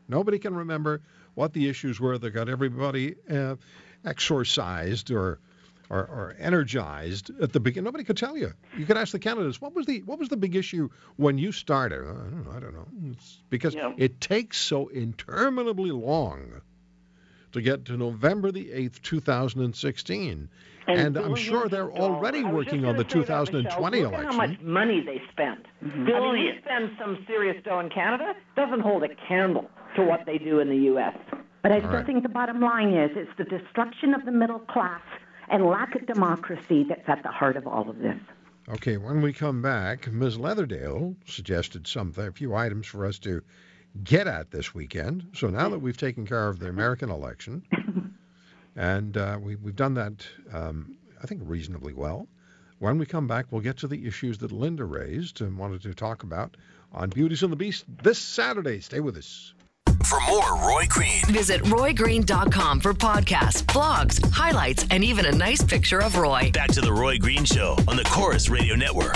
Nobody 0.09 0.38
can 0.38 0.55
remember 0.55 1.00
what 1.35 1.52
the 1.52 1.69
issues 1.69 1.99
were 2.00 2.16
that 2.16 2.31
got 2.31 2.49
everybody 2.49 3.16
uh, 3.31 3.57
exorcised 4.05 5.11
or, 5.11 5.38
or 5.90 6.00
or 6.00 6.35
energized 6.38 7.31
at 7.40 7.52
the 7.52 7.61
beginning. 7.61 7.85
Nobody 7.85 8.05
could 8.05 8.16
tell 8.16 8.37
you. 8.37 8.52
You 8.76 8.87
could 8.87 8.97
ask 8.97 9.12
the 9.12 9.19
candidates, 9.19 9.61
what 9.61 9.75
was 9.75 9.87
the 9.87 10.02
what 10.02 10.19
was 10.19 10.28
the 10.28 10.37
big 10.37 10.57
issue 10.57 10.88
when 11.16 11.38
you 11.38 11.52
started? 11.52 12.00
I 12.02 12.12
don't 12.12 12.45
know. 12.45 12.50
I 12.57 12.61
don't 12.61 12.75
know. 12.75 12.87
It's 13.12 13.38
because 13.50 13.75
Yeah. 13.75 13.93
it 13.97 14.21
takes 14.21 14.59
so 14.59 14.88
interminably 14.88 15.90
long 15.90 16.61
to 17.52 17.62
get 17.62 17.85
to 17.87 17.97
November 17.97 18.50
the 18.50 18.71
8th, 18.73 19.00
2016. 19.02 20.49
And, 20.88 21.16
I'm 21.16 21.35
sure 21.35 21.69
they're 21.69 21.88
dollars. 21.88 21.99
already 21.99 22.45
working 22.45 22.85
on 22.85 22.97
the 22.97 23.02
gonna 23.02 23.26
say 23.26 23.33
that, 23.33 23.45
2020 23.47 23.97
Michelle. 24.02 24.11
Look 24.12 24.21
at 24.21 24.26
how 24.26 24.37
much 24.37 24.49
election. 24.50 24.71
money 24.73 25.00
they 25.05 25.21
spent. 25.33 25.66
Mm-hmm. 25.85 26.07
I 26.07 26.21
mean, 26.21 26.33
we 26.33 26.52
spend 26.64 26.90
some 27.00 27.25
serious 27.26 27.57
dough 27.64 27.81
in 27.81 27.90
Canada. 27.90 28.35
Doesn't 28.55 28.81
hold 28.81 29.02
a 29.02 29.09
candle 29.26 29.69
to 29.97 30.05
what 30.05 30.26
they 30.26 30.38
do 30.38 30.61
in 30.61 30.69
the 30.69 30.76
U.S. 30.95 31.16
But 31.62 31.73
I 31.73 31.76
All 31.76 31.81
still 31.81 31.90
right. 31.93 32.07
think 32.07 32.23
the 32.23 32.28
bottom 32.28 32.61
line 32.61 32.90
is 32.95 33.11
it's 33.16 33.31
the 33.37 33.43
destruction 33.45 34.14
of 34.14 34.25
the 34.25 34.31
middle 34.31 34.61
class 34.61 35.00
and 35.49 35.65
lack 35.65 35.95
of 35.95 36.07
democracy 36.07 36.85
that's 36.88 37.09
at 37.09 37.23
the 37.23 37.31
heart 37.31 37.57
of 37.57 37.67
all 37.67 37.88
of 37.88 37.99
this. 37.99 38.19
Okay, 38.69 38.97
when 38.97 39.23
we 39.23 39.33
come 39.33 39.62
back, 39.62 40.11
Ms. 40.11 40.38
Leatherdale 40.38 41.15
suggested 41.26 41.87
something, 41.87 42.26
a 42.26 42.33
few 42.33 42.55
items 42.55 42.87
for 42.87 43.07
us 43.07 43.19
to 43.21 43.43
get 44.03 44.26
at 44.26 44.50
this 44.50 44.75
weekend. 44.75 45.29
So 45.35 45.49
now 45.49 45.69
that 45.69 45.79
we've 45.79 45.97
taken 45.97 46.26
care 46.26 46.49
of 46.49 46.59
the 46.59 46.69
American 46.69 47.11
election, 47.11 47.62
and 48.76 49.17
uh, 49.17 49.38
we, 49.41 49.55
we've 49.55 49.76
done 49.76 49.95
that 49.95 50.26
um, 50.53 50.97
I 51.23 51.26
think, 51.26 51.43
reasonably 51.45 51.93
well. 51.93 52.29
When 52.79 52.99
we 52.99 53.07
come 53.07 53.26
back, 53.26 53.47
we'll 53.50 53.62
get 53.62 53.79
to 53.79 53.88
the 53.88 54.07
issues 54.07 54.38
that 54.38 54.53
Linda 54.53 54.85
raised 54.85 55.41
and 55.41 55.59
wanted 55.59 55.83
to 55.83 55.95
talk 55.95 56.23
about 56.23 56.57
on 56.93 57.09
Beauties 57.09 57.43
and 57.43 57.50
the 57.50 57.57
Beast 57.57 57.85
this 58.03 58.19
Saturday. 58.19 58.81
Stay 58.81 59.00
with 59.00 59.17
us. 59.17 59.55
For 60.06 60.20
more 60.20 60.56
Roy 60.64 60.84
Green, 60.88 61.20
visit 61.26 61.62
roygreen.com 61.62 62.78
for 62.78 62.94
podcasts, 62.94 63.64
blogs, 63.64 64.25
highlights, 64.30 64.86
and 64.92 65.02
even 65.02 65.26
a 65.26 65.32
nice 65.32 65.64
picture 65.64 65.98
of 65.98 66.16
Roy. 66.16 66.52
Back 66.52 66.70
to 66.72 66.80
the 66.80 66.92
Roy 66.92 67.18
Green 67.18 67.44
Show 67.44 67.76
on 67.88 67.96
the 67.96 68.04
Corus 68.04 68.48
Radio 68.48 68.76
Network. 68.76 69.14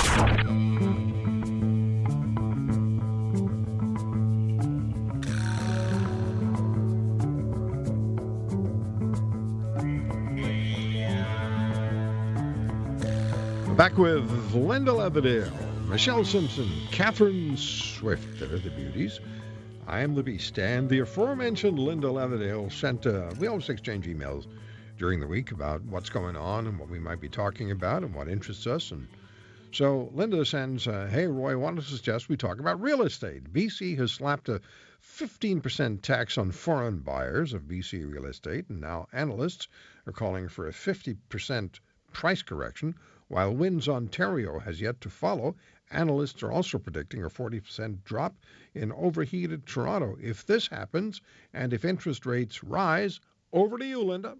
Back 13.76 13.96
with 13.96 14.28
Linda 14.52 14.90
Leatherdale, 14.90 15.52
Michelle 15.86 16.24
Simson, 16.24 16.68
Catherine 16.90 17.56
Swift. 17.56 18.40
There 18.40 18.52
are 18.52 18.58
the 18.58 18.70
beauties. 18.70 19.20
I 19.86 20.00
am 20.00 20.14
Beast. 20.14 20.58
And 20.58 20.88
the 20.88 21.00
aforementioned 21.00 21.78
Linda 21.78 22.08
Leatherdale 22.08 22.70
sent, 22.70 23.06
uh, 23.06 23.30
we 23.38 23.46
always 23.46 23.68
exchange 23.68 24.06
emails 24.06 24.46
during 24.98 25.20
the 25.20 25.26
week 25.26 25.50
about 25.50 25.82
what's 25.82 26.10
going 26.10 26.36
on 26.36 26.66
and 26.66 26.78
what 26.78 26.88
we 26.88 26.98
might 26.98 27.20
be 27.20 27.28
talking 27.28 27.70
about 27.70 28.02
and 28.02 28.14
what 28.14 28.28
interests 28.28 28.66
us. 28.66 28.90
And 28.90 29.08
so 29.72 30.10
Linda 30.14 30.44
sends, 30.44 30.86
uh, 30.86 31.08
Hey, 31.10 31.26
Roy, 31.26 31.52
I 31.52 31.54
want 31.56 31.76
to 31.76 31.82
suggest 31.82 32.28
we 32.28 32.36
talk 32.36 32.60
about 32.60 32.80
real 32.80 33.02
estate. 33.02 33.52
BC 33.52 33.96
has 33.98 34.12
slapped 34.12 34.48
a 34.48 34.60
15% 35.02 36.02
tax 36.02 36.36
on 36.36 36.50
foreign 36.52 36.98
buyers 36.98 37.54
of 37.54 37.62
BC 37.62 38.10
real 38.10 38.26
estate, 38.26 38.66
and 38.68 38.80
now 38.80 39.08
analysts 39.12 39.68
are 40.06 40.12
calling 40.12 40.48
for 40.48 40.68
a 40.68 40.72
50% 40.72 41.80
price 42.12 42.42
correction 42.42 42.94
while 43.28 43.54
Wynne's 43.54 43.88
Ontario 43.88 44.58
has 44.58 44.80
yet 44.80 45.00
to 45.02 45.08
follow, 45.08 45.54
analysts 45.90 46.42
are 46.42 46.50
also 46.50 46.78
predicting 46.78 47.22
a 47.24 47.28
40% 47.28 48.02
drop 48.04 48.34
in 48.74 48.92
overheated 48.92 49.66
Toronto. 49.66 50.16
If 50.20 50.46
this 50.46 50.66
happens, 50.66 51.20
and 51.54 51.72
if 51.72 51.84
interest 51.84 52.26
rates 52.26 52.64
rise, 52.64 53.20
over 53.52 53.78
to 53.78 53.84
you, 53.84 54.02
Linda. 54.02 54.36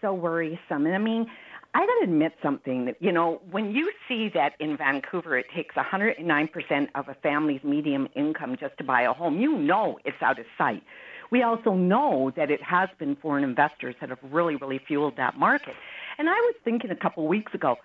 So 0.00 0.14
worrisome. 0.14 0.86
And 0.86 0.94
I 0.94 0.98
mean, 0.98 1.26
I 1.74 1.86
got 1.86 1.98
to 1.98 2.04
admit 2.04 2.32
something 2.42 2.86
that, 2.86 2.96
you 3.00 3.12
know, 3.12 3.40
when 3.50 3.72
you 3.72 3.92
see 4.08 4.28
that 4.34 4.54
in 4.58 4.76
Vancouver 4.76 5.38
it 5.38 5.46
takes 5.54 5.74
109% 5.76 6.88
of 6.94 7.08
a 7.08 7.14
family's 7.14 7.62
median 7.62 8.08
income 8.16 8.56
just 8.58 8.76
to 8.78 8.84
buy 8.84 9.02
a 9.02 9.12
home, 9.12 9.40
you 9.40 9.56
know 9.56 9.98
it's 10.04 10.20
out 10.20 10.38
of 10.38 10.46
sight. 10.58 10.82
We 11.30 11.42
also 11.42 11.74
know 11.74 12.32
that 12.36 12.50
it 12.50 12.62
has 12.62 12.88
been 12.98 13.16
foreign 13.16 13.44
investors 13.44 13.94
that 14.00 14.10
have 14.10 14.18
really, 14.30 14.56
really 14.56 14.78
fueled 14.78 15.16
that 15.16 15.38
market. 15.38 15.74
And 16.18 16.28
I 16.28 16.34
was 16.34 16.54
thinking 16.64 16.90
a 16.90 16.96
couple 16.96 17.26
weeks 17.26 17.54
ago, 17.54 17.76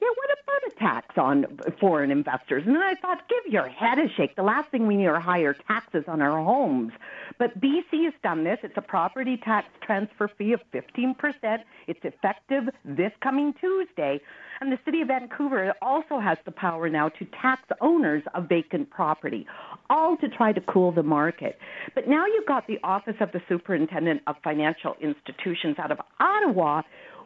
yeah, 0.00 0.08
what 0.16 0.31
a 0.66 0.78
tax 0.78 1.16
on 1.16 1.46
foreign 1.80 2.10
investors? 2.10 2.62
And 2.66 2.74
then 2.74 2.82
I 2.82 2.94
thought, 2.94 3.28
give 3.28 3.52
your 3.52 3.68
head 3.68 3.98
a 3.98 4.08
shake. 4.16 4.36
The 4.36 4.42
last 4.42 4.70
thing 4.70 4.86
we 4.86 4.96
need 4.96 5.06
are 5.06 5.20
higher 5.20 5.54
taxes 5.54 6.04
on 6.08 6.20
our 6.20 6.42
homes. 6.42 6.92
But 7.38 7.60
BC 7.60 8.04
has 8.04 8.14
done 8.22 8.44
this. 8.44 8.58
It's 8.62 8.76
a 8.76 8.82
property 8.82 9.36
tax 9.36 9.68
transfer 9.82 10.28
fee 10.28 10.52
of 10.52 10.60
15%. 10.72 11.58
It's 11.86 12.00
effective 12.04 12.64
this 12.84 13.12
coming 13.20 13.54
Tuesday. 13.54 14.20
And 14.60 14.70
the 14.70 14.78
city 14.84 15.00
of 15.00 15.08
Vancouver 15.08 15.74
also 15.82 16.20
has 16.20 16.38
the 16.44 16.52
power 16.52 16.88
now 16.88 17.08
to 17.08 17.24
tax 17.40 17.62
owners 17.80 18.22
of 18.34 18.48
vacant 18.48 18.90
property, 18.90 19.46
all 19.90 20.16
to 20.18 20.28
try 20.28 20.52
to 20.52 20.60
cool 20.60 20.92
the 20.92 21.02
market. 21.02 21.58
But 21.94 22.06
now 22.06 22.26
you've 22.26 22.46
got 22.46 22.68
the 22.68 22.78
Office 22.84 23.16
of 23.20 23.32
the 23.32 23.40
Superintendent 23.48 24.22
of 24.28 24.36
Financial 24.44 24.94
Institutions 25.00 25.78
out 25.78 25.90
of 25.90 25.98
Ottawa 26.20 26.82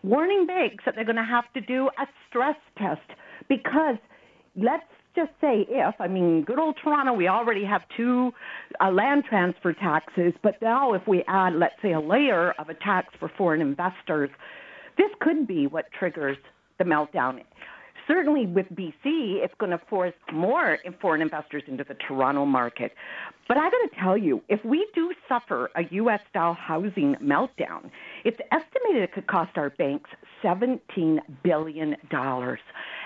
warning 0.07 0.47
banks 0.47 0.85
that 0.85 0.95
they're 0.95 1.05
going 1.05 1.17
to 1.17 1.25
have 1.25 1.53
to 1.55 1.61
do 1.61 1.89
a 1.99 2.07
stress 2.29 2.57
test. 2.79 3.01
Because 3.49 3.97
let's 4.55 4.85
just 5.15 5.31
say 5.41 5.67
if, 5.69 5.95
I 5.99 6.09
mean, 6.09 6.45
good 6.45 6.59
old 6.59 6.77
Toronto, 6.83 7.13
we 7.13 7.27
already 7.27 7.65
have 7.65 7.83
two 7.97 8.33
uh, 8.81 8.91
land 8.91 9.25
transfer 9.29 9.73
taxes, 9.73 10.35
but 10.43 10.55
now 10.61 10.93
if 10.93 11.03
we 11.09 11.25
add, 11.27 11.55
let's 11.55 11.75
say, 11.83 11.93
a 11.93 12.01
layer 12.01 12.53
of 12.59 12.69
a 12.69 12.75
tax 12.75 13.09
for 13.19 13.31
foreign 13.37 13.61
investors, 13.61 14.31
this 14.99 15.11
could 15.21 15.47
be 15.47 15.67
what 15.67 15.87
triggers 15.99 16.37
the 16.79 16.85
meltdown 16.85 17.41
certainly 18.07 18.47
with 18.47 18.67
BC, 18.75 18.95
it's 19.05 19.55
going 19.59 19.71
to 19.71 19.81
force 19.89 20.15
more 20.33 20.79
foreign 21.01 21.23
investors 21.23 21.63
into 21.67 21.85
the 21.85 21.95
Toronto 21.95 22.45
market. 22.45 22.93
But 23.49 23.59
I 23.59 23.71
got 23.71 23.71
to 23.71 23.91
tell 24.01 24.17
you, 24.17 24.43
if 24.49 24.65
we 24.65 24.87
do 24.95 25.13
suffer 25.29 25.71
a 25.77 25.85
U.S. 25.93 26.21
style 26.31 26.55
housing 26.55 27.15
meltdown, 27.17 27.91
it's 28.25 28.39
estimated 28.51 29.03
it 29.03 29.13
could 29.13 29.27
cost 29.27 29.57
our 29.57 29.71
banks 29.71 30.11
$17 30.43 31.19
billion. 31.43 31.97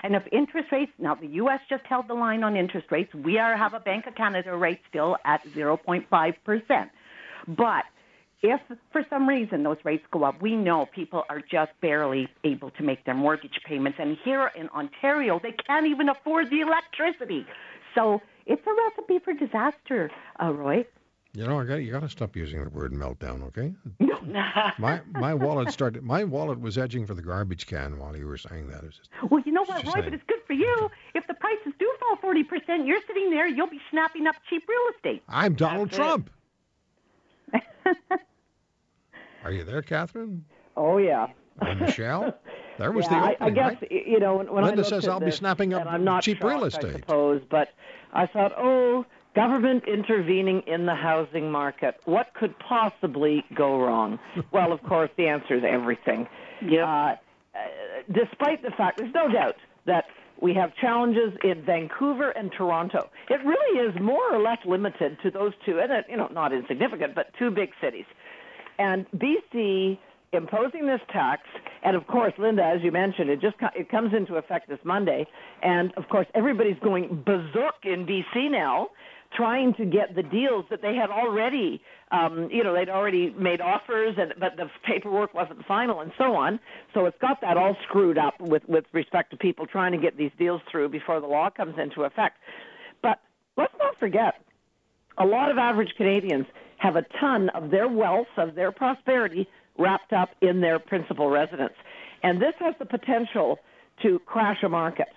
And 0.03 0.15
if 0.15 0.23
interest 0.31 0.71
rates, 0.71 0.91
now 0.97 1.15
the 1.15 1.27
U.S. 1.27 1.59
just 1.69 1.85
held 1.85 2.07
the 2.07 2.13
line 2.13 2.43
on 2.43 2.55
interest 2.55 2.87
rates, 2.91 3.13
we 3.13 3.37
are 3.37 3.55
have 3.55 3.73
a 3.73 3.79
Bank 3.79 4.07
of 4.07 4.15
Canada 4.15 4.55
rate 4.55 4.79
still 4.89 5.17
at 5.25 5.45
0.5%. 5.53 6.89
But 7.47 7.85
if 8.41 8.59
for 8.91 9.05
some 9.09 9.27
reason 9.29 9.63
those 9.63 9.77
rates 9.83 10.05
go 10.11 10.23
up, 10.23 10.41
we 10.41 10.55
know 10.55 10.87
people 10.93 11.23
are 11.29 11.41
just 11.41 11.71
barely 11.81 12.27
able 12.43 12.71
to 12.71 12.83
make 12.83 13.05
their 13.05 13.15
mortgage 13.15 13.59
payments. 13.67 13.99
And 14.01 14.17
here 14.23 14.51
in 14.55 14.69
Ontario, 14.69 15.39
they 15.41 15.51
can't 15.67 15.85
even 15.85 16.09
afford 16.09 16.49
the 16.49 16.61
electricity. 16.61 17.45
So 17.93 18.21
it's 18.45 18.61
a 18.65 18.71
recipe 18.97 19.19
for 19.19 19.33
disaster, 19.33 20.09
uh, 20.41 20.51
Roy. 20.53 20.85
You 21.33 21.47
know, 21.47 21.61
I 21.61 21.63
got 21.63 21.75
you 21.75 21.93
got 21.93 22.01
to 22.01 22.09
stop 22.09 22.35
using 22.35 22.61
the 22.61 22.69
word 22.69 22.91
meltdown, 22.91 23.41
okay? 23.43 23.73
No. 23.99 24.19
my 24.77 24.99
my 25.13 25.33
wallet 25.33 25.71
started. 25.71 26.03
My 26.03 26.25
wallet 26.25 26.59
was 26.59 26.77
edging 26.77 27.05
for 27.05 27.13
the 27.13 27.21
garbage 27.21 27.67
can 27.67 27.97
while 27.99 28.17
you 28.17 28.27
were 28.27 28.37
saying 28.37 28.67
that. 28.67 28.83
Just, 28.83 29.09
well, 29.29 29.41
you 29.45 29.53
know 29.53 29.63
what, 29.63 29.85
Roy? 29.85 29.91
Saying. 29.93 30.05
But 30.05 30.13
it's 30.13 30.23
good 30.27 30.41
for 30.45 30.53
you. 30.53 30.89
If 31.15 31.27
the 31.27 31.33
prices 31.35 31.71
do 31.79 31.93
fall 32.01 32.17
forty 32.17 32.43
percent, 32.43 32.85
you're 32.85 32.99
sitting 33.07 33.29
there. 33.29 33.47
You'll 33.47 33.69
be 33.69 33.79
snapping 33.91 34.27
up 34.27 34.35
cheap 34.49 34.63
real 34.67 34.79
estate. 34.93 35.23
I'm 35.29 35.53
Donald 35.53 35.89
That's 35.91 35.97
Trump. 35.97 36.29
Are 39.43 39.51
you 39.51 39.63
there, 39.63 39.81
Catherine? 39.81 40.45
Oh 40.75 40.97
yeah. 40.97 41.27
And 41.61 41.79
Michelle? 41.79 42.37
There 42.77 42.91
was 42.91 43.05
yeah, 43.05 43.09
the 43.09 43.17
opening, 43.17 43.37
I, 43.41 43.45
I 43.45 43.49
guess 43.51 43.81
right? 43.81 44.07
you 44.07 44.19
know 44.19 44.37
when 44.37 44.63
Linda 44.63 44.83
I 44.83 44.89
says 44.89 45.07
I'll 45.07 45.19
this, 45.19 45.35
be 45.35 45.37
snapping 45.37 45.73
up 45.73 45.85
I'm 45.85 46.03
not 46.03 46.23
cheap 46.23 46.37
shocked, 46.37 46.51
real 46.51 46.63
estate. 46.63 46.95
I 46.95 46.99
suppose, 46.99 47.41
but 47.51 47.67
I 48.11 48.25
thought, 48.25 48.53
oh, 48.57 49.05
government 49.35 49.83
intervening 49.87 50.63
in 50.65 50.85
the 50.87 50.95
housing 50.95 51.51
market. 51.51 51.99
What 52.05 52.33
could 52.33 52.57
possibly 52.57 53.43
go 53.53 53.79
wrong? 53.79 54.17
well, 54.51 54.71
of 54.71 54.81
course, 54.83 55.11
the 55.15 55.27
answer 55.27 55.55
is 55.55 55.63
everything. 55.67 56.27
Yeah. 56.65 56.85
Uh, 56.85 57.15
uh, 57.53 57.59
despite 58.11 58.63
the 58.63 58.71
fact, 58.71 58.97
there's 58.97 59.13
no 59.13 59.31
doubt 59.31 59.57
that 59.85 60.05
we 60.41 60.55
have 60.55 60.75
challenges 60.75 61.33
in 61.43 61.63
Vancouver 61.63 62.31
and 62.31 62.51
Toronto. 62.51 63.09
It 63.29 63.41
really 63.45 63.87
is 63.87 64.01
more 64.01 64.33
or 64.33 64.41
less 64.41 64.57
limited 64.65 65.17
to 65.21 65.29
those 65.29 65.53
two, 65.65 65.79
and 65.79 65.91
uh, 65.91 66.01
you 66.09 66.17
know, 66.17 66.29
not 66.31 66.51
insignificant, 66.51 67.13
but 67.13 67.27
two 67.37 67.51
big 67.51 67.69
cities. 67.79 68.05
And 68.81 69.05
BC 69.15 69.99
imposing 70.33 70.87
this 70.87 71.01
tax, 71.13 71.43
and 71.83 71.95
of 71.95 72.07
course, 72.07 72.33
Linda, 72.39 72.63
as 72.63 72.81
you 72.81 72.91
mentioned, 72.91 73.29
it 73.29 73.39
just 73.39 73.55
it 73.75 73.89
comes 73.89 74.11
into 74.11 74.37
effect 74.37 74.67
this 74.67 74.79
Monday, 74.83 75.27
and 75.61 75.93
of 75.97 76.09
course, 76.09 76.25
everybody's 76.33 76.79
going 76.83 77.21
berserk 77.23 77.75
in 77.83 78.07
BC 78.07 78.49
now, 78.49 78.89
trying 79.35 79.75
to 79.75 79.85
get 79.85 80.15
the 80.15 80.23
deals 80.23 80.65
that 80.71 80.81
they 80.81 80.95
had 80.95 81.11
already, 81.11 81.79
um, 82.11 82.49
you 82.51 82.63
know, 82.63 82.73
they'd 82.73 82.89
already 82.89 83.29
made 83.37 83.61
offers, 83.61 84.15
and 84.17 84.33
but 84.39 84.57
the 84.57 84.67
paperwork 84.83 85.31
wasn't 85.35 85.63
final, 85.67 85.99
and 85.99 86.11
so 86.17 86.35
on. 86.35 86.59
So 86.95 87.05
it's 87.05 87.17
got 87.21 87.39
that 87.41 87.57
all 87.57 87.77
screwed 87.87 88.17
up 88.17 88.33
with 88.39 88.63
with 88.67 88.85
respect 88.93 89.29
to 89.29 89.37
people 89.37 89.67
trying 89.67 89.91
to 89.91 89.99
get 89.99 90.17
these 90.17 90.31
deals 90.39 90.61
through 90.71 90.89
before 90.89 91.19
the 91.19 91.27
law 91.27 91.51
comes 91.51 91.75
into 91.77 92.01
effect. 92.01 92.39
But 93.03 93.19
let's 93.57 93.73
not 93.77 93.99
forget, 93.99 94.41
a 95.19 95.25
lot 95.25 95.51
of 95.51 95.59
average 95.59 95.93
Canadians 95.97 96.47
have 96.81 96.95
a 96.95 97.03
ton 97.19 97.49
of 97.49 97.69
their 97.69 97.87
wealth, 97.87 98.27
of 98.37 98.55
their 98.55 98.71
prosperity 98.71 99.47
wrapped 99.77 100.13
up 100.13 100.29
in 100.41 100.61
their 100.61 100.79
principal 100.79 101.29
residence. 101.29 101.75
And 102.23 102.41
this 102.41 102.53
has 102.59 102.73
the 102.79 102.85
potential 102.85 103.59
to 104.01 104.19
crash 104.25 104.63
a 104.63 104.69
market. 104.69 105.09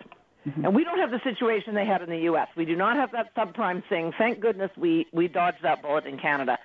Mm-hmm. 0.47 0.67
And 0.67 0.75
we 0.75 0.85
don't 0.85 0.99
have 0.99 1.11
the 1.11 1.21
situation 1.25 1.75
they 1.75 1.87
had 1.87 2.03
in 2.03 2.11
the 2.11 2.19
U.S. 2.25 2.49
We 2.55 2.67
do 2.67 2.77
not 2.77 2.97
have 2.97 3.13
that 3.13 3.35
subprime 3.35 3.83
thing. 3.89 4.13
Thank 4.19 4.41
goodness 4.41 4.71
we, 4.77 5.07
we 5.11 5.27
dodged 5.27 5.63
that 5.63 5.81
bullet 5.81 6.05
in 6.05 6.19
Canada. 6.19 6.59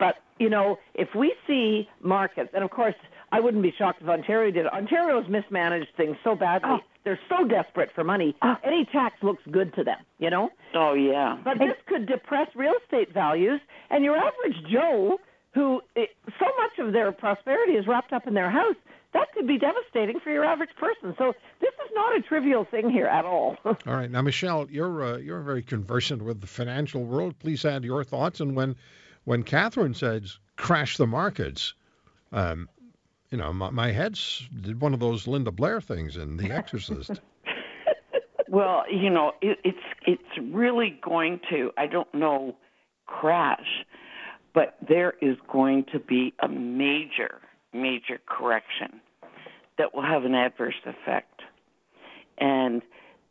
But, 0.00 0.16
you 0.40 0.50
know, 0.50 0.80
if 0.94 1.14
we 1.14 1.32
see 1.46 1.88
markets, 2.02 2.50
and 2.52 2.64
of 2.64 2.70
course, 2.70 2.96
I 3.30 3.38
wouldn't 3.38 3.62
be 3.62 3.72
shocked 3.78 4.02
if 4.02 4.08
Ontario 4.08 4.50
did. 4.50 4.66
Ontario's 4.66 5.28
mismanaged 5.28 5.90
things 5.96 6.16
so 6.24 6.34
badly. 6.34 6.70
Oh. 6.72 6.78
They're 7.04 7.20
so 7.28 7.46
desperate 7.46 7.90
for 7.94 8.04
money. 8.04 8.36
Oh. 8.42 8.56
Any 8.62 8.84
tax 8.84 9.16
looks 9.22 9.42
good 9.50 9.74
to 9.74 9.84
them, 9.84 9.98
you 10.18 10.30
know? 10.30 10.50
Oh, 10.74 10.94
yeah. 10.94 11.38
But 11.42 11.58
this 11.58 11.76
could 11.86 12.06
depress 12.06 12.48
real 12.54 12.74
estate 12.82 13.12
values, 13.12 13.60
and 13.90 14.04
your 14.04 14.16
average 14.16 14.56
Joe 14.70 15.18
who 15.52 15.80
it, 15.96 16.10
so 16.38 16.46
much 16.58 16.78
of 16.86 16.92
their 16.92 17.12
prosperity 17.12 17.72
is 17.72 17.86
wrapped 17.86 18.12
up 18.12 18.26
in 18.26 18.34
their 18.34 18.50
house, 18.50 18.76
that 19.12 19.32
could 19.34 19.46
be 19.46 19.58
devastating 19.58 20.20
for 20.20 20.30
your 20.30 20.44
average 20.44 20.70
person. 20.78 21.14
So 21.18 21.34
this 21.60 21.70
is 21.70 21.90
not 21.94 22.16
a 22.16 22.22
trivial 22.22 22.64
thing 22.64 22.90
here 22.90 23.06
at 23.06 23.24
all. 23.24 23.56
all 23.64 23.76
right, 23.86 24.10
now 24.10 24.22
Michelle, 24.22 24.68
you're 24.70 25.02
uh, 25.02 25.16
you're 25.16 25.40
very 25.40 25.62
conversant 25.62 26.22
with 26.22 26.40
the 26.40 26.46
financial 26.46 27.04
world. 27.04 27.38
Please 27.38 27.64
add 27.64 27.84
your 27.84 28.04
thoughts. 28.04 28.40
And 28.40 28.54
when 28.54 28.76
when 29.24 29.42
Catherine 29.42 29.94
says 29.94 30.38
crash 30.56 30.96
the 30.96 31.06
markets, 31.06 31.74
um, 32.32 32.68
you 33.30 33.38
know, 33.38 33.52
my, 33.52 33.70
my 33.70 33.92
head's 33.92 34.48
did 34.60 34.80
one 34.80 34.94
of 34.94 35.00
those 35.00 35.26
Linda 35.26 35.50
Blair 35.50 35.80
things 35.80 36.16
in 36.16 36.36
The 36.36 36.50
Exorcist. 36.50 37.20
Well, 38.50 38.82
you 38.90 39.10
know, 39.10 39.30
it, 39.40 39.58
it's 39.62 39.78
it's 40.04 40.52
really 40.52 40.98
going 41.04 41.38
to. 41.50 41.70
I 41.78 41.86
don't 41.86 42.12
know, 42.12 42.56
crash, 43.06 43.84
but 44.52 44.76
there 44.88 45.14
is 45.22 45.36
going 45.52 45.84
to 45.92 46.00
be 46.00 46.34
a 46.42 46.48
major, 46.48 47.40
major 47.72 48.18
correction 48.26 49.00
that 49.78 49.94
will 49.94 50.02
have 50.02 50.24
an 50.24 50.34
adverse 50.34 50.74
effect. 50.84 51.42
And 52.38 52.82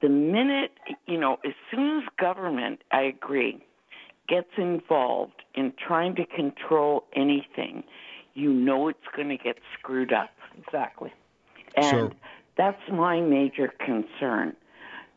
the 0.01 0.07
minute, 0.07 0.71
you 1.05 1.19
know, 1.19 1.37
as 1.45 1.53
soon 1.69 1.97
as 1.97 2.03
government, 2.17 2.81
I 2.91 3.01
agree, 3.01 3.61
gets 4.29 4.51
involved 4.57 5.43
in 5.53 5.73
trying 5.85 6.15
to 6.15 6.25
control 6.25 7.03
anything, 7.13 7.83
you 8.33 8.51
know 8.53 8.87
it's 8.87 8.99
going 9.15 9.29
to 9.29 9.37
get 9.37 9.57
screwed 9.77 10.13
up. 10.13 10.31
Exactly. 10.57 11.13
And 11.75 11.85
So- 11.85 12.11
that's 12.57 12.81
my 12.91 13.21
major 13.21 13.69
concern 13.79 14.55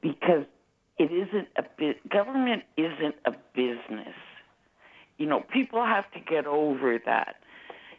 because 0.01 0.45
it 0.99 1.11
isn't 1.11 1.49
a 1.57 1.65
bit 1.77 2.09
government 2.09 2.63
isn't 2.77 3.17
a 3.25 3.33
business. 3.55 4.15
You 5.19 5.27
know, 5.27 5.41
people 5.41 5.85
have 5.85 6.11
to 6.13 6.21
get 6.21 6.47
over 6.47 6.99
that. 7.05 7.37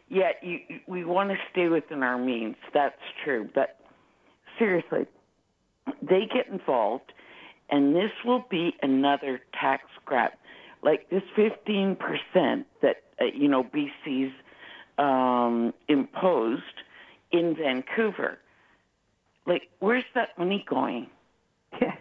Yet 0.08 0.40
you, 0.42 0.60
we 0.86 1.04
want 1.04 1.30
to 1.30 1.36
stay 1.50 1.68
within 1.68 2.02
our 2.02 2.18
means. 2.18 2.56
That's 2.72 3.00
true, 3.24 3.48
but 3.54 3.80
seriously, 4.58 5.06
they 6.02 6.26
get 6.32 6.46
involved, 6.48 7.12
and 7.70 7.94
this 7.94 8.10
will 8.24 8.44
be 8.50 8.76
another 8.82 9.40
tax 9.58 9.84
grab, 10.04 10.32
like 10.82 11.08
this 11.10 11.22
fifteen 11.34 11.96
percent 11.96 12.66
that 12.82 13.02
uh, 13.20 13.24
you 13.34 13.48
know 13.48 13.64
BC's 13.64 14.32
um, 14.98 15.72
imposed 15.88 16.62
in 17.32 17.56
Vancouver. 17.56 18.38
Like, 19.46 19.62
where's 19.80 20.04
that 20.14 20.38
money 20.38 20.64
going? 20.68 21.08
Yeah. 21.80 21.96